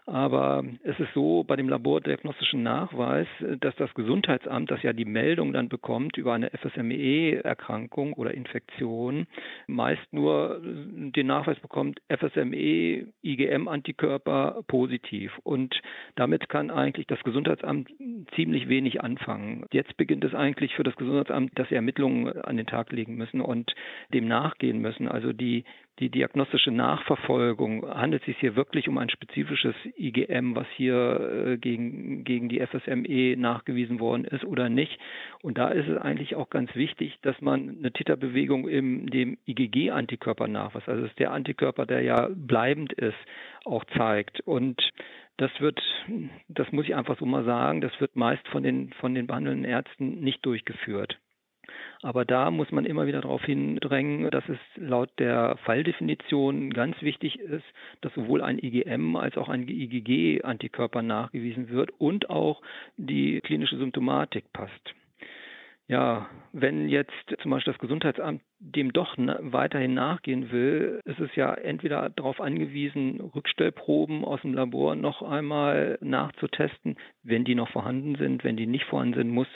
Aber 0.09 0.63
es 0.83 0.99
ist 0.99 1.13
so 1.13 1.43
bei 1.43 1.55
dem 1.55 1.69
labordiagnostischen 1.69 2.63
Nachweis, 2.63 3.27
dass 3.59 3.75
das 3.75 3.93
Gesundheitsamt, 3.93 4.71
das 4.71 4.81
ja 4.81 4.91
die 4.91 5.05
Meldung 5.05 5.53
dann 5.53 5.69
bekommt 5.69 6.17
über 6.17 6.33
eine 6.33 6.49
FSME-Erkrankung 6.49 8.13
oder 8.13 8.33
Infektion, 8.33 9.27
meist 9.67 10.01
nur 10.11 10.61
den 10.63 11.27
Nachweis 11.27 11.59
bekommt, 11.59 12.01
FSME, 12.09 13.05
IgM-Antikörper 13.23 14.63
positiv. 14.67 15.31
Und 15.43 15.79
damit 16.15 16.49
kann 16.49 16.71
eigentlich 16.71 17.05
das 17.05 17.21
Gesundheitsamt 17.23 17.91
ziemlich 18.33 18.67
wenig 18.67 19.01
anfangen. 19.01 19.65
Jetzt 19.71 19.95
beginnt 19.95 20.23
es 20.23 20.33
eigentlich 20.33 20.73
für 20.73 20.83
das 20.83 20.95
Gesundheitsamt, 20.95 21.51
dass 21.59 21.69
sie 21.69 21.75
Ermittlungen 21.75 22.29
an 22.41 22.57
den 22.57 22.65
Tag 22.65 22.91
legen 22.91 23.15
müssen 23.15 23.41
und 23.41 23.75
dem 24.11 24.27
nachgehen 24.27 24.79
müssen. 24.79 25.07
Also 25.07 25.33
die 25.33 25.65
die 25.99 26.09
diagnostische 26.09 26.71
Nachverfolgung, 26.71 27.87
handelt 27.89 28.21
es 28.21 28.27
sich 28.27 28.37
hier 28.39 28.55
wirklich 28.55 28.87
um 28.87 28.97
ein 28.97 29.09
spezifisches 29.09 29.75
IgM, 29.97 30.55
was 30.55 30.67
hier 30.75 31.45
äh, 31.45 31.57
gegen, 31.57 32.23
gegen 32.23 32.49
die 32.49 32.65
FSME 32.65 33.35
nachgewiesen 33.37 33.99
worden 33.99 34.23
ist 34.25 34.45
oder 34.45 34.69
nicht. 34.69 34.97
Und 35.41 35.57
da 35.57 35.69
ist 35.69 35.87
es 35.87 35.97
eigentlich 35.97 36.35
auch 36.35 36.49
ganz 36.49 36.73
wichtig, 36.75 37.19
dass 37.21 37.39
man 37.41 37.77
eine 37.79 37.91
Titerbewegung 37.91 38.67
im 38.67 39.09
dem 39.09 39.37
IgG-Antikörpernachweis, 39.45 40.87
also 40.87 41.01
das 41.01 41.11
ist 41.11 41.19
der 41.19 41.31
Antikörper, 41.31 41.85
der 41.85 42.01
ja 42.01 42.29
bleibend 42.33 42.93
ist, 42.93 43.17
auch 43.65 43.83
zeigt. 43.97 44.39
Und 44.41 44.81
das 45.37 45.51
wird, 45.59 45.81
das 46.47 46.71
muss 46.71 46.85
ich 46.85 46.95
einfach 46.95 47.17
so 47.17 47.25
mal 47.25 47.43
sagen, 47.43 47.81
das 47.81 47.91
wird 47.99 48.15
meist 48.15 48.47
von 48.49 48.63
den, 48.63 48.93
von 48.93 49.13
den 49.15 49.27
behandelnden 49.27 49.65
Ärzten 49.65 50.21
nicht 50.21 50.45
durchgeführt. 50.45 51.17
Aber 52.01 52.25
da 52.25 52.51
muss 52.51 52.71
man 52.71 52.85
immer 52.85 53.07
wieder 53.07 53.21
darauf 53.21 53.43
hindrängen, 53.43 54.29
dass 54.31 54.47
es 54.47 54.59
laut 54.75 55.09
der 55.19 55.57
Falldefinition 55.65 56.71
ganz 56.71 57.01
wichtig 57.01 57.39
ist, 57.39 57.65
dass 58.01 58.13
sowohl 58.13 58.41
ein 58.41 58.59
IgM 58.59 59.15
als 59.15 59.37
auch 59.37 59.49
ein 59.49 59.67
IgG-Antikörper 59.67 61.01
nachgewiesen 61.01 61.69
wird 61.69 61.91
und 61.97 62.29
auch 62.29 62.61
die 62.97 63.41
klinische 63.41 63.77
Symptomatik 63.77 64.51
passt. 64.53 64.93
Ja, 65.89 66.29
wenn 66.53 66.87
jetzt 66.87 67.11
zum 67.41 67.49
Beispiel 67.49 67.73
das 67.73 67.81
Gesundheitsamt 67.81 68.43
dem 68.59 68.93
doch 68.93 69.15
weiterhin 69.17 69.95
nachgehen 69.95 70.51
will, 70.51 70.99
ist 71.03 71.19
es 71.19 71.35
ja 71.35 71.51
entweder 71.51 72.11
darauf 72.11 72.39
angewiesen, 72.39 73.19
Rückstellproben 73.21 74.23
aus 74.23 74.39
dem 74.41 74.53
Labor 74.53 74.95
noch 74.95 75.23
einmal 75.23 75.97
nachzutesten, 76.01 76.95
wenn 77.23 77.43
die 77.43 77.55
noch 77.55 77.69
vorhanden 77.69 78.17
sind. 78.17 78.43
Wenn 78.43 78.55
die 78.55 78.67
nicht 78.67 78.85
vorhanden 78.85 79.15
sind, 79.15 79.29
muss 79.31 79.47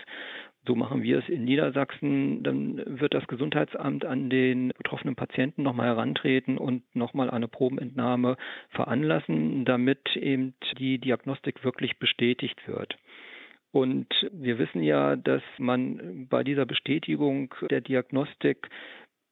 so 0.65 0.75
machen 0.75 1.03
wir 1.03 1.19
es 1.19 1.29
in 1.29 1.43
Niedersachsen. 1.43 2.43
Dann 2.43 2.81
wird 2.99 3.13
das 3.13 3.27
Gesundheitsamt 3.27 4.05
an 4.05 4.29
den 4.29 4.69
betroffenen 4.77 5.15
Patienten 5.15 5.63
nochmal 5.63 5.87
herantreten 5.87 6.57
und 6.57 6.83
nochmal 6.95 7.29
eine 7.29 7.47
Probenentnahme 7.47 8.37
veranlassen, 8.69 9.65
damit 9.65 10.15
eben 10.15 10.53
die 10.77 10.99
Diagnostik 10.99 11.63
wirklich 11.63 11.97
bestätigt 11.99 12.67
wird. 12.67 12.97
Und 13.71 14.07
wir 14.31 14.59
wissen 14.59 14.83
ja, 14.83 15.15
dass 15.15 15.41
man 15.57 16.27
bei 16.29 16.43
dieser 16.43 16.65
Bestätigung 16.65 17.53
der 17.69 17.81
Diagnostik 17.81 18.69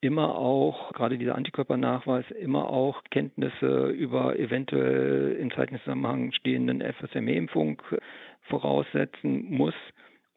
immer 0.01 0.35
auch, 0.35 0.91
gerade 0.93 1.19
dieser 1.19 1.35
Antikörpernachweis, 1.35 2.25
immer 2.31 2.67
auch 2.67 3.03
Kenntnisse 3.11 3.89
über 3.89 4.37
eventuell 4.37 5.37
im 5.39 5.51
zeitlichen 5.51 5.83
Zusammenhang 5.83 6.31
stehenden 6.31 6.81
FSME-Impfung 6.81 7.81
voraussetzen 8.49 9.45
muss 9.51 9.75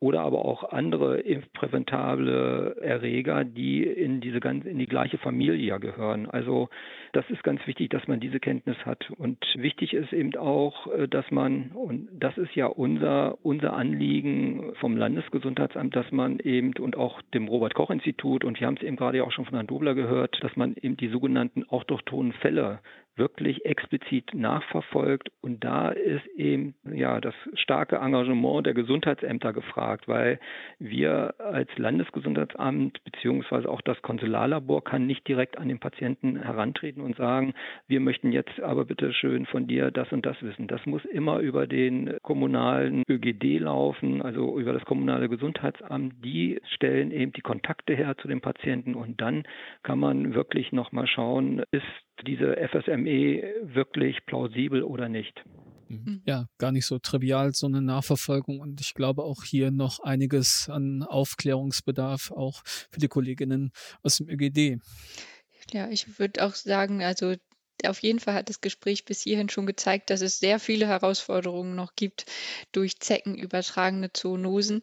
oder 0.04 0.20
aber 0.20 0.44
auch 0.44 0.70
andere 0.70 1.18
impfpräventable 1.20 2.76
Erreger, 2.82 3.42
die 3.42 3.84
in 3.84 4.20
diese 4.20 4.38
ganz 4.38 4.66
in 4.66 4.78
die 4.78 4.86
gleiche 4.86 5.16
Familie 5.16 5.80
gehören. 5.80 6.28
Also 6.28 6.68
das 7.14 7.28
ist 7.30 7.44
ganz 7.44 7.64
wichtig, 7.66 7.90
dass 7.90 8.06
man 8.08 8.20
diese 8.20 8.40
Kenntnis 8.40 8.76
hat. 8.84 9.10
Und 9.12 9.38
wichtig 9.56 9.94
ist 9.94 10.12
eben 10.12 10.36
auch, 10.36 10.86
äh, 10.92 11.08
dass 11.08 11.30
man, 11.30 11.70
und 11.70 12.08
das 12.12 12.36
ist 12.36 12.54
ja 12.54 12.66
unser, 12.66 13.38
unser 13.44 13.74
Anliegen 13.74 14.72
vom 14.80 14.96
Landesgesundheitsamt, 14.96 15.94
dass 15.94 16.10
man 16.10 16.38
eben 16.40 16.72
und 16.78 16.96
auch 16.96 17.22
dem 17.32 17.48
Robert-Koch-Institut, 17.48 18.44
und 18.44 18.60
wir 18.60 18.66
haben 18.66 18.76
es 18.76 18.82
eben 18.82 18.96
gerade 18.96 19.22
auch 19.24 19.32
schon 19.32 19.44
von 19.44 19.54
Herrn 19.54 19.66
Dobler 19.66 19.94
gehört, 19.94 20.42
dass 20.42 20.56
man 20.56 20.74
eben 20.80 20.96
die 20.96 21.08
sogenannten 21.08 21.64
autochthonen 21.64 22.32
Fälle 22.32 22.80
wirklich 23.16 23.64
explizit 23.64 24.34
nachverfolgt. 24.34 25.30
Und 25.40 25.62
da 25.62 25.90
ist 25.90 26.26
eben 26.36 26.74
ja 26.92 27.20
das 27.20 27.34
starke 27.54 27.96
Engagement 27.96 28.66
der 28.66 28.74
Gesundheitsämter 28.74 29.52
gefragt, 29.52 30.08
weil 30.08 30.40
wir 30.78 31.34
als 31.38 31.68
Landesgesundheitsamt 31.76 33.02
beziehungsweise 33.04 33.68
auch 33.68 33.80
das 33.82 34.00
Konsularlabor 34.02 34.82
kann 34.82 35.06
nicht 35.06 35.26
direkt 35.28 35.58
an 35.58 35.68
den 35.68 35.78
Patienten 35.78 36.42
herantreten 36.42 37.00
und 37.04 37.16
sagen, 37.16 37.54
wir 37.86 38.00
möchten 38.00 38.32
jetzt 38.32 38.60
aber 38.60 38.84
bitte 38.84 39.12
schön 39.12 39.46
von 39.46 39.66
dir 39.66 39.90
das 39.90 40.10
und 40.12 40.26
das 40.26 40.40
wissen. 40.42 40.66
Das 40.66 40.84
muss 40.86 41.04
immer 41.04 41.38
über 41.38 41.66
den 41.66 42.16
kommunalen 42.22 43.02
ÖGD 43.08 43.60
laufen, 43.60 44.22
also 44.22 44.58
über 44.58 44.72
das 44.72 44.84
kommunale 44.84 45.28
Gesundheitsamt. 45.28 46.24
Die 46.24 46.60
stellen 46.74 47.10
eben 47.10 47.32
die 47.32 47.42
Kontakte 47.42 47.94
her 47.94 48.16
zu 48.16 48.28
den 48.28 48.40
Patienten 48.40 48.94
und 48.94 49.20
dann 49.20 49.44
kann 49.82 49.98
man 49.98 50.34
wirklich 50.34 50.72
nochmal 50.72 51.06
schauen, 51.06 51.62
ist 51.70 51.84
diese 52.26 52.56
FSME 52.56 53.42
wirklich 53.62 54.24
plausibel 54.26 54.82
oder 54.82 55.08
nicht. 55.08 55.42
Mhm. 55.88 56.22
Ja, 56.24 56.46
gar 56.58 56.72
nicht 56.72 56.86
so 56.86 56.98
trivial, 56.98 57.52
so 57.52 57.66
eine 57.66 57.82
Nachverfolgung. 57.82 58.60
Und 58.60 58.80
ich 58.80 58.94
glaube 58.94 59.22
auch 59.22 59.44
hier 59.44 59.70
noch 59.70 60.00
einiges 60.00 60.68
an 60.68 61.02
Aufklärungsbedarf, 61.02 62.30
auch 62.30 62.62
für 62.64 63.00
die 63.00 63.08
Kolleginnen 63.08 63.70
aus 64.02 64.18
dem 64.18 64.28
ÖGD. 64.28 64.80
Ja, 65.72 65.88
ich 65.90 66.18
würde 66.18 66.44
auch 66.44 66.54
sagen, 66.54 67.02
also 67.02 67.34
auf 67.86 67.98
jeden 68.02 68.20
Fall 68.20 68.34
hat 68.34 68.48
das 68.48 68.60
Gespräch 68.60 69.04
bis 69.04 69.20
hierhin 69.22 69.48
schon 69.50 69.66
gezeigt, 69.66 70.08
dass 70.10 70.20
es 70.22 70.38
sehr 70.38 70.58
viele 70.60 70.86
Herausforderungen 70.86 71.74
noch 71.74 71.96
gibt 71.96 72.24
durch 72.72 73.00
Zecken 73.00 73.34
übertragene 73.36 74.12
Zoonosen. 74.12 74.80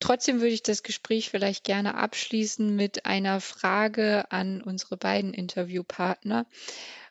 Trotzdem 0.00 0.36
würde 0.40 0.54
ich 0.54 0.62
das 0.62 0.82
Gespräch 0.82 1.30
vielleicht 1.30 1.64
gerne 1.64 1.96
abschließen 1.96 2.76
mit 2.76 3.06
einer 3.06 3.40
Frage 3.40 4.30
an 4.32 4.62
unsere 4.62 4.96
beiden 4.96 5.34
Interviewpartner. 5.34 6.46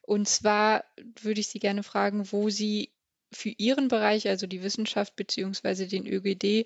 Und 0.04 0.30
zwar 0.30 0.86
würde 1.21 1.41
ich 1.41 1.47
Sie 1.49 1.60
gerne 1.60 1.84
fragen, 1.84 2.32
wo 2.32 2.49
Sie 2.49 2.91
für 3.36 3.50
Ihren 3.50 3.88
Bereich, 3.88 4.28
also 4.28 4.48
die 4.48 4.63
Wissenschaft 4.63 5.15
beziehungsweise 5.15 5.88
den 5.88 6.08
ÖGD, 6.08 6.65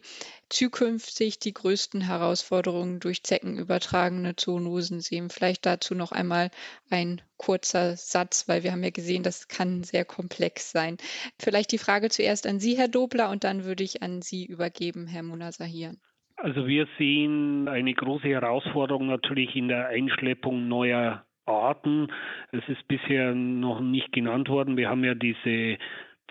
zukünftig 0.50 1.40
die 1.40 1.54
größten 1.54 2.02
Herausforderungen 2.02 3.00
durch 3.00 3.24
zeckenübertragene 3.24 4.36
Zoonosen 4.36 5.02
sehen? 5.02 5.30
Vielleicht 5.30 5.66
dazu 5.66 5.96
noch 5.96 6.12
einmal 6.12 6.52
ein 6.90 7.22
kurzer 7.38 7.96
Satz, 7.96 8.48
weil 8.48 8.64
wir 8.64 8.72
haben 8.72 8.84
ja 8.84 8.90
gesehen, 8.90 9.24
das 9.24 9.48
kann 9.48 9.84
sehr 9.84 10.06
komplex 10.06 10.72
sein. 10.72 10.98
Vielleicht 11.40 11.72
die 11.72 11.78
Frage 11.78 12.10
zuerst 12.10 12.46
an 12.48 12.60
Sie, 12.60 12.78
Herr 12.78 12.88
Dobler, 12.88 13.30
und 13.30 13.44
dann 13.44 13.64
würde 13.64 13.84
ich 13.84 14.04
an 14.04 14.22
Sie 14.22 14.46
übergeben, 14.46 15.08
Herr 15.08 15.24
Munasahian. 15.24 15.98
Also 16.42 16.68
wir 16.68 16.88
sehen 16.98 17.68
eine 17.68 17.94
große 17.94 18.28
Herausforderung 18.28 19.08
natürlich 19.08 19.56
in 19.56 19.68
der 19.68 19.88
Einschleppung 19.88 20.70
neuer 20.70 21.26
Arten. 21.46 22.08
Es 22.52 22.64
ist 22.70 22.88
bisher 22.88 23.34
noch 23.34 23.82
nicht 23.82 24.12
genannt 24.14 24.48
worden. 24.48 24.78
Wir 24.78 24.90
haben 24.90 25.04
ja 25.04 25.16
diese 25.16 25.78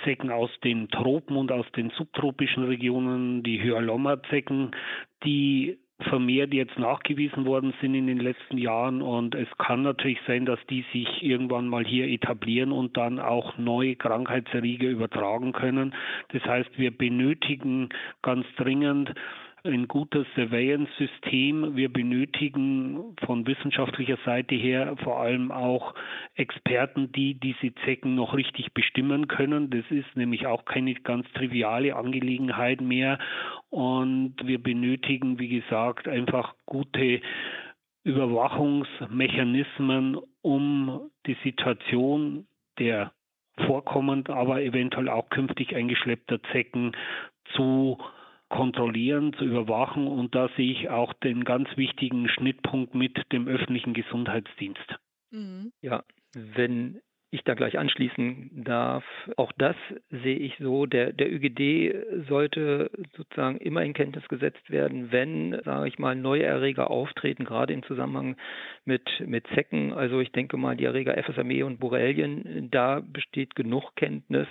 Zecken 0.04 0.30
aus 0.30 0.50
den 0.64 0.88
Tropen 0.88 1.36
und 1.36 1.52
aus 1.52 1.66
den 1.76 1.90
subtropischen 1.90 2.64
Regionen, 2.64 3.42
die 3.42 3.62
Hyalomma-Zecken, 3.62 4.72
die 5.24 5.78
vermehrt 6.00 6.54
jetzt 6.54 6.78
nachgewiesen 6.78 7.44
worden 7.44 7.74
sind 7.80 7.94
in 7.94 8.06
den 8.06 8.18
letzten 8.18 8.56
Jahren 8.56 9.02
und 9.02 9.34
es 9.34 9.48
kann 9.58 9.82
natürlich 9.82 10.20
sein, 10.28 10.46
dass 10.46 10.60
die 10.70 10.84
sich 10.92 11.22
irgendwann 11.22 11.66
mal 11.66 11.84
hier 11.84 12.06
etablieren 12.06 12.70
und 12.70 12.96
dann 12.96 13.18
auch 13.18 13.58
neue 13.58 13.96
Krankheitserreger 13.96 14.88
übertragen 14.88 15.52
können. 15.52 15.94
Das 16.28 16.44
heißt, 16.44 16.78
wir 16.78 16.96
benötigen 16.96 17.88
ganz 18.22 18.46
dringend 18.56 19.12
ein 19.68 19.86
gutes 19.86 20.26
Surveillance-System. 20.34 21.76
Wir 21.76 21.92
benötigen 21.92 23.14
von 23.24 23.46
wissenschaftlicher 23.46 24.16
Seite 24.24 24.54
her 24.54 24.96
vor 25.04 25.20
allem 25.20 25.52
auch 25.52 25.94
Experten, 26.34 27.12
die 27.12 27.34
diese 27.34 27.74
Zecken 27.84 28.14
noch 28.14 28.32
richtig 28.34 28.72
bestimmen 28.74 29.28
können. 29.28 29.68
Das 29.70 29.84
ist 29.90 30.16
nämlich 30.16 30.46
auch 30.46 30.64
keine 30.64 30.94
ganz 30.94 31.30
triviale 31.34 31.94
Angelegenheit 31.94 32.80
mehr. 32.80 33.18
Und 33.70 34.36
wir 34.42 34.62
benötigen, 34.62 35.38
wie 35.38 35.60
gesagt, 35.60 36.08
einfach 36.08 36.54
gute 36.64 37.20
Überwachungsmechanismen, 38.04 40.16
um 40.40 41.10
die 41.26 41.36
Situation 41.44 42.46
der 42.78 43.12
vorkommend, 43.66 44.30
aber 44.30 44.62
eventuell 44.62 45.08
auch 45.08 45.30
künftig 45.30 45.74
eingeschleppter 45.74 46.40
Zecken 46.52 46.92
zu 47.54 47.98
kontrollieren, 48.48 49.32
zu 49.34 49.44
überwachen. 49.44 50.06
Und 50.06 50.34
da 50.34 50.48
sehe 50.56 50.72
ich 50.72 50.88
auch 50.88 51.12
den 51.12 51.44
ganz 51.44 51.68
wichtigen 51.76 52.28
Schnittpunkt 52.28 52.94
mit 52.94 53.32
dem 53.32 53.48
öffentlichen 53.48 53.94
Gesundheitsdienst. 53.94 54.98
Mhm. 55.30 55.72
Ja, 55.82 56.04
wenn 56.34 57.00
ich 57.30 57.42
da 57.44 57.54
gleich 57.54 57.78
anschließen 57.78 58.64
darf. 58.64 59.04
Auch 59.36 59.52
das 59.58 59.76
sehe 60.10 60.38
ich 60.38 60.56
so. 60.58 60.86
Der, 60.86 61.12
der 61.12 61.30
ÖGD 61.30 62.26
sollte 62.28 62.90
sozusagen 63.16 63.58
immer 63.58 63.82
in 63.82 63.92
Kenntnis 63.92 64.26
gesetzt 64.28 64.70
werden, 64.70 65.12
wenn, 65.12 65.60
sage 65.64 65.88
ich 65.88 65.98
mal, 65.98 66.16
neue 66.16 66.44
Erreger 66.44 66.90
auftreten, 66.90 67.44
gerade 67.44 67.74
im 67.74 67.82
Zusammenhang 67.82 68.36
mit, 68.86 69.02
mit 69.26 69.46
Zecken. 69.54 69.92
Also 69.92 70.20
ich 70.20 70.32
denke 70.32 70.56
mal, 70.56 70.76
die 70.76 70.86
Erreger 70.86 71.22
FSME 71.22 71.66
und 71.66 71.80
Borrelien, 71.80 72.68
da 72.70 73.00
besteht 73.00 73.54
genug 73.54 73.94
Kenntnis. 73.96 74.48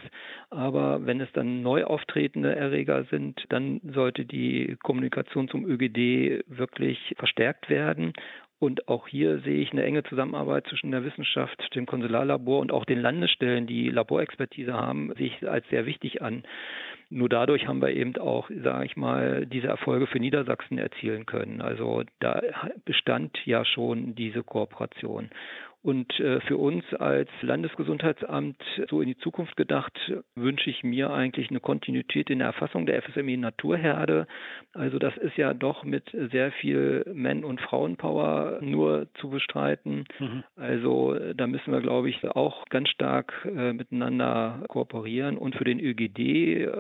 Aber 0.51 1.05
wenn 1.05 1.19
es 1.19 1.31
dann 1.33 1.63
neu 1.63 1.83
auftretende 1.83 2.55
Erreger 2.55 3.05
sind, 3.05 3.43
dann 3.49 3.81
sollte 3.83 4.25
die 4.25 4.77
Kommunikation 4.83 5.47
zum 5.47 5.65
ÖGD 5.65 6.43
wirklich 6.47 7.15
verstärkt 7.17 7.69
werden 7.69 8.13
und 8.59 8.87
auch 8.87 9.07
hier 9.07 9.39
sehe 9.39 9.61
ich 9.61 9.71
eine 9.71 9.83
enge 9.83 10.03
Zusammenarbeit 10.03 10.65
zwischen 10.67 10.91
der 10.91 11.03
Wissenschaft, 11.03 11.75
dem 11.75 11.85
Konsularlabor 11.85 12.59
und 12.59 12.71
auch 12.71 12.85
den 12.85 12.99
Landesstellen, 12.99 13.67
die 13.67 13.89
Laborexpertise 13.89 14.73
haben, 14.73 15.13
sehe 15.15 15.27
ich 15.27 15.47
als 15.47 15.67
sehr 15.69 15.85
wichtig 15.85 16.21
an. 16.21 16.43
Nur 17.09 17.29
dadurch 17.29 17.67
haben 17.67 17.81
wir 17.81 17.91
eben 17.91 18.17
auch, 18.17 18.49
sage 18.63 18.85
ich 18.85 18.97
mal, 18.97 19.45
diese 19.45 19.67
Erfolge 19.67 20.07
für 20.07 20.19
Niedersachsen 20.19 20.77
erzielen 20.77 21.25
können. 21.25 21.61
Also 21.61 22.03
da 22.19 22.41
bestand 22.83 23.37
ja 23.45 23.63
schon 23.63 24.15
diese 24.15 24.43
Kooperation. 24.43 25.29
Und 25.87 26.19
äh, 26.19 26.41
für 26.41 26.57
uns 26.57 26.83
als 26.95 27.29
Landesgesundheitsamt 27.39 28.61
so 28.89 28.99
in 28.99 29.07
die 29.07 29.17
Zukunft 29.19 29.55
gedacht, 29.55 29.93
wünsche 30.35 30.69
ich 30.69 30.83
mir 30.83 31.11
eigentlich 31.11 31.49
eine 31.49 31.61
Kontinuität 31.61 32.29
in 32.29 32.39
der 32.39 32.47
Erfassung 32.47 32.85
der 32.85 33.01
FSME 33.03 33.37
Naturherde. 33.37 34.27
Also 34.73 34.99
das 34.99 35.15
ist 35.15 35.37
ja 35.37 35.53
doch 35.53 35.85
mit 35.85 36.03
sehr 36.11 36.51
viel 36.51 37.09
Men- 37.13 37.45
und 37.45 37.61
Frauenpower 37.61 38.59
nur 38.59 39.07
zu 39.13 39.29
bestreiten. 39.29 40.03
Mhm. 40.19 40.43
Also 40.57 41.17
da 41.33 41.47
müssen 41.47 41.71
wir, 41.71 41.79
glaube 41.79 42.09
ich, 42.09 42.21
auch 42.31 42.65
ganz 42.65 42.89
stark 42.89 43.31
äh, 43.45 43.71
miteinander 43.71 44.65
kooperieren. 44.67 45.37
Und 45.37 45.55
für 45.55 45.63
den 45.63 45.79
ÖGD 45.79 46.19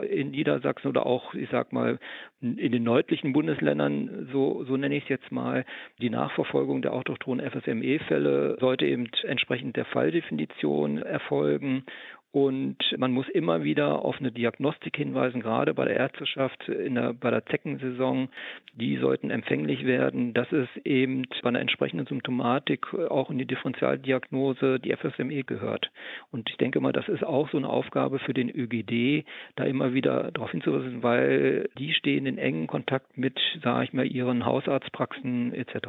in 0.09 0.31
Niedersachsen 0.31 0.89
oder 0.89 1.05
auch, 1.05 1.33
ich 1.33 1.47
sag 1.49 1.71
mal, 1.71 1.97
in 2.41 2.73
den 2.73 2.83
nördlichen 2.83 3.31
Bundesländern, 3.31 4.27
so, 4.33 4.65
so 4.65 4.75
nenne 4.75 4.97
ich 4.97 5.03
es 5.03 5.09
jetzt 5.09 5.31
mal, 5.31 5.63
die 6.01 6.09
Nachverfolgung 6.09 6.81
der 6.81 6.91
autochthonen 6.91 7.49
FSME-Fälle 7.49 8.57
sollte 8.59 8.85
eben 8.85 8.96
entsprechend 9.23 9.75
der 9.75 9.85
Falldefinition 9.85 10.97
erfolgen 10.97 11.83
und 12.31 12.77
man 12.97 13.13
muss 13.13 13.27
immer 13.29 13.63
wieder 13.63 14.05
auf 14.05 14.19
eine 14.19 14.31
Diagnostik 14.31 14.95
hinweisen, 14.97 15.41
gerade 15.41 15.73
bei 15.73 15.85
der 15.85 15.95
Ärzteschaft 15.95 16.67
in 16.67 16.95
der, 16.95 17.13
bei 17.13 17.31
der 17.31 17.45
Zeckensaison. 17.45 18.29
Die 18.75 18.97
sollten 18.97 19.31
empfänglich 19.31 19.85
werden, 19.85 20.35
dass 20.35 20.51
es 20.51 20.67
eben 20.83 21.25
bei 21.41 21.49
einer 21.49 21.61
entsprechenden 21.61 22.05
Symptomatik 22.05 22.93
auch 22.93 23.31
in 23.31 23.39
die 23.39 23.47
Differentialdiagnose, 23.47 24.79
die 24.79 24.95
FSME 24.95 25.45
gehört. 25.45 25.89
Und 26.29 26.49
ich 26.49 26.57
denke 26.57 26.79
mal, 26.79 26.93
das 26.93 27.07
ist 27.07 27.23
auch 27.23 27.49
so 27.49 27.57
eine 27.57 27.69
Aufgabe 27.69 28.19
für 28.19 28.33
den 28.33 28.49
ÖGD, 28.49 29.25
da 29.55 29.63
immer 29.63 29.93
wieder 29.93 30.31
darauf 30.31 30.51
hinzuweisen, 30.51 31.01
weil 31.01 31.69
die 31.79 31.93
stehen 31.93 32.25
in 32.25 32.37
engen 32.37 32.67
Kontakt 32.67 33.17
mit, 33.17 33.39
sage 33.63 33.85
ich 33.85 33.93
mal, 33.93 34.05
ihren 34.05 34.45
Hausarztpraxen 34.45 35.53
etc. 35.53 35.87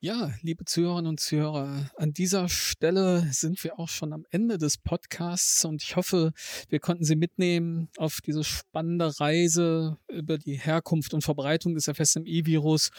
Ja, 0.00 0.30
liebe 0.42 0.64
Zuhörerinnen 0.64 1.08
und 1.08 1.18
Zuhörer, 1.18 1.90
an 1.96 2.12
dieser 2.12 2.48
Stelle 2.48 3.26
sind 3.32 3.64
wir 3.64 3.80
auch 3.80 3.88
schon 3.88 4.12
am 4.12 4.24
Ende 4.30 4.56
des 4.56 4.78
Podcasts 4.78 5.64
und 5.64 5.82
ich 5.82 5.96
hoffe, 5.96 6.30
wir 6.68 6.78
konnten 6.78 7.02
Sie 7.02 7.16
mitnehmen 7.16 7.88
auf 7.96 8.20
diese 8.24 8.44
spannende 8.44 9.18
Reise 9.18 9.98
über 10.06 10.38
die 10.38 10.54
Herkunft 10.54 11.14
und 11.14 11.24
Verbreitung 11.24 11.74
des 11.74 11.86
FSMI-Virus 11.86 12.90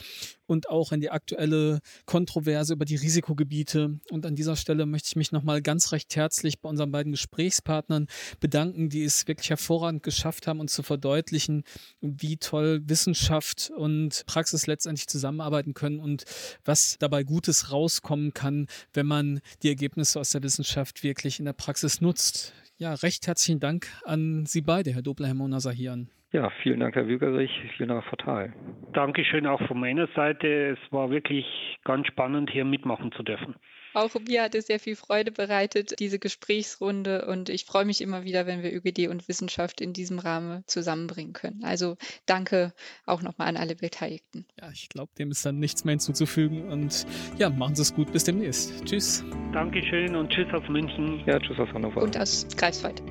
und 0.50 0.70
auch 0.70 0.92
in 0.92 1.00
die 1.00 1.12
aktuelle 1.12 1.80
Kontroverse 2.06 2.74
über 2.74 2.86
die 2.86 2.96
Risikogebiete. 2.96 4.00
Und 4.10 4.26
an 4.26 4.36
dieser 4.36 4.56
Stelle 4.56 4.86
möchte 4.86 5.10
ich 5.10 5.16
mich 5.16 5.32
nochmal 5.32 5.62
ganz 5.62 5.92
recht 5.92 6.16
herzlich 6.16 6.60
bei 6.60 6.70
unseren 6.70 6.92
beiden 6.92 7.12
Gesprächspartnern 7.12 8.08
bedanken, 8.40 8.90
die 8.90 9.04
es 9.04 9.28
wirklich 9.28 9.52
hervorragend 9.52 10.02
geschafft 10.02 10.48
haben, 10.48 10.60
uns 10.60 10.74
zu 10.74 10.82
verdeutlichen, 10.82 11.64
wie 12.02 12.38
toll 12.38 12.82
Wissenschaft 12.86 13.72
und 13.78 14.24
Praxis 14.26 14.66
letztendlich 14.66 15.08
zusammenarbeiten 15.08 15.74
können 15.76 16.00
und 16.00 16.24
was 16.66 16.98
dabei 17.00 17.24
Gutes 17.24 17.72
rauskommen 17.72 18.34
kann, 18.34 18.68
wenn 18.94 19.06
man 19.06 19.42
die 19.62 19.70
Ergebnisse 19.70 20.20
aus 20.20 20.32
der 20.32 20.42
Wissenschaft 20.42 21.04
wirklich 21.04 21.38
in 21.38 21.46
der 21.46 21.54
Praxis 21.54 22.02
nutzt. 22.02 22.54
Ja, 22.78 22.96
recht 22.96 23.28
herzlichen 23.28 23.60
Dank 23.60 23.88
an 24.04 24.46
Sie 24.48 24.62
beide, 24.62 24.94
Herr 24.94 25.02
Dobler, 25.02 25.28
Herr 25.28 25.36
Mona 25.36 25.60
Sahian. 25.60 26.10
Ja, 26.32 26.52
vielen 26.62 26.80
Dank, 26.80 26.96
Herr 26.96 27.08
Wügerich. 27.08 27.52
Vielen 27.76 27.90
Dank, 27.90 28.04
Frau 28.04 28.12
Fatal. 28.12 28.54
Dankeschön 28.94 29.48
auch 29.48 29.62
von 29.68 29.80
meiner 29.80 30.08
Seite. 30.16 30.78
Es 30.78 30.92
war 30.92 31.10
wirklich 31.10 31.46
ganz 31.84 32.06
spannend, 32.06 32.52
hier 32.52 32.66
mitmachen 32.66 33.12
zu 33.12 33.24
dürfen. 33.24 33.56
Auch 33.96 34.12
mir 34.28 34.44
hat 34.44 34.54
es 34.54 34.68
sehr 34.68 34.80
viel 34.80 34.96
Freude 34.96 35.32
bereitet, 35.32 36.00
diese 36.00 36.20
Gesprächsrunde. 36.20 37.26
Und 37.26 37.50
ich 37.50 37.66
freue 37.66 37.86
mich 37.86 38.02
immer 38.02 38.24
wieder, 38.24 38.46
wenn 38.46 38.62
wir 38.62 38.72
ÖGD 38.72 39.08
und 39.08 39.28
Wissenschaft 39.28 39.82
in 39.82 39.94
diesem 39.94 40.20
Rahmen 40.20 40.64
zusammenbringen 40.68 41.34
können. 41.34 41.64
Also 41.64 41.98
danke 42.28 42.74
auch 43.08 43.24
nochmal 43.24 43.48
an 43.48 43.58
alle 43.58 43.76
Beteiligten. 43.76 44.46
Ja, 44.62 44.70
ich 44.72 44.90
glaube, 44.90 45.12
dem 45.18 45.32
ist 45.32 45.44
dann 45.44 45.58
nichts 45.58 45.84
mehr 45.84 45.94
hinzuzufügen. 45.94 46.70
Und 46.70 47.08
ja, 47.40 47.50
machen 47.50 47.74
Sie 47.74 47.82
es 47.82 47.96
gut. 47.96 48.12
Bis 48.12 48.24
demnächst. 48.24 48.86
Tschüss. 48.86 49.26
Dankeschön 49.52 50.16
und 50.16 50.30
tschüss 50.30 50.54
aus 50.54 50.68
München. 50.70 51.24
Ja, 51.26 51.40
tschüss 51.40 51.58
aus 51.58 51.70
Hannover. 51.74 52.04
Und 52.04 52.16
aus 52.20 52.48
Greifswald. 52.56 53.02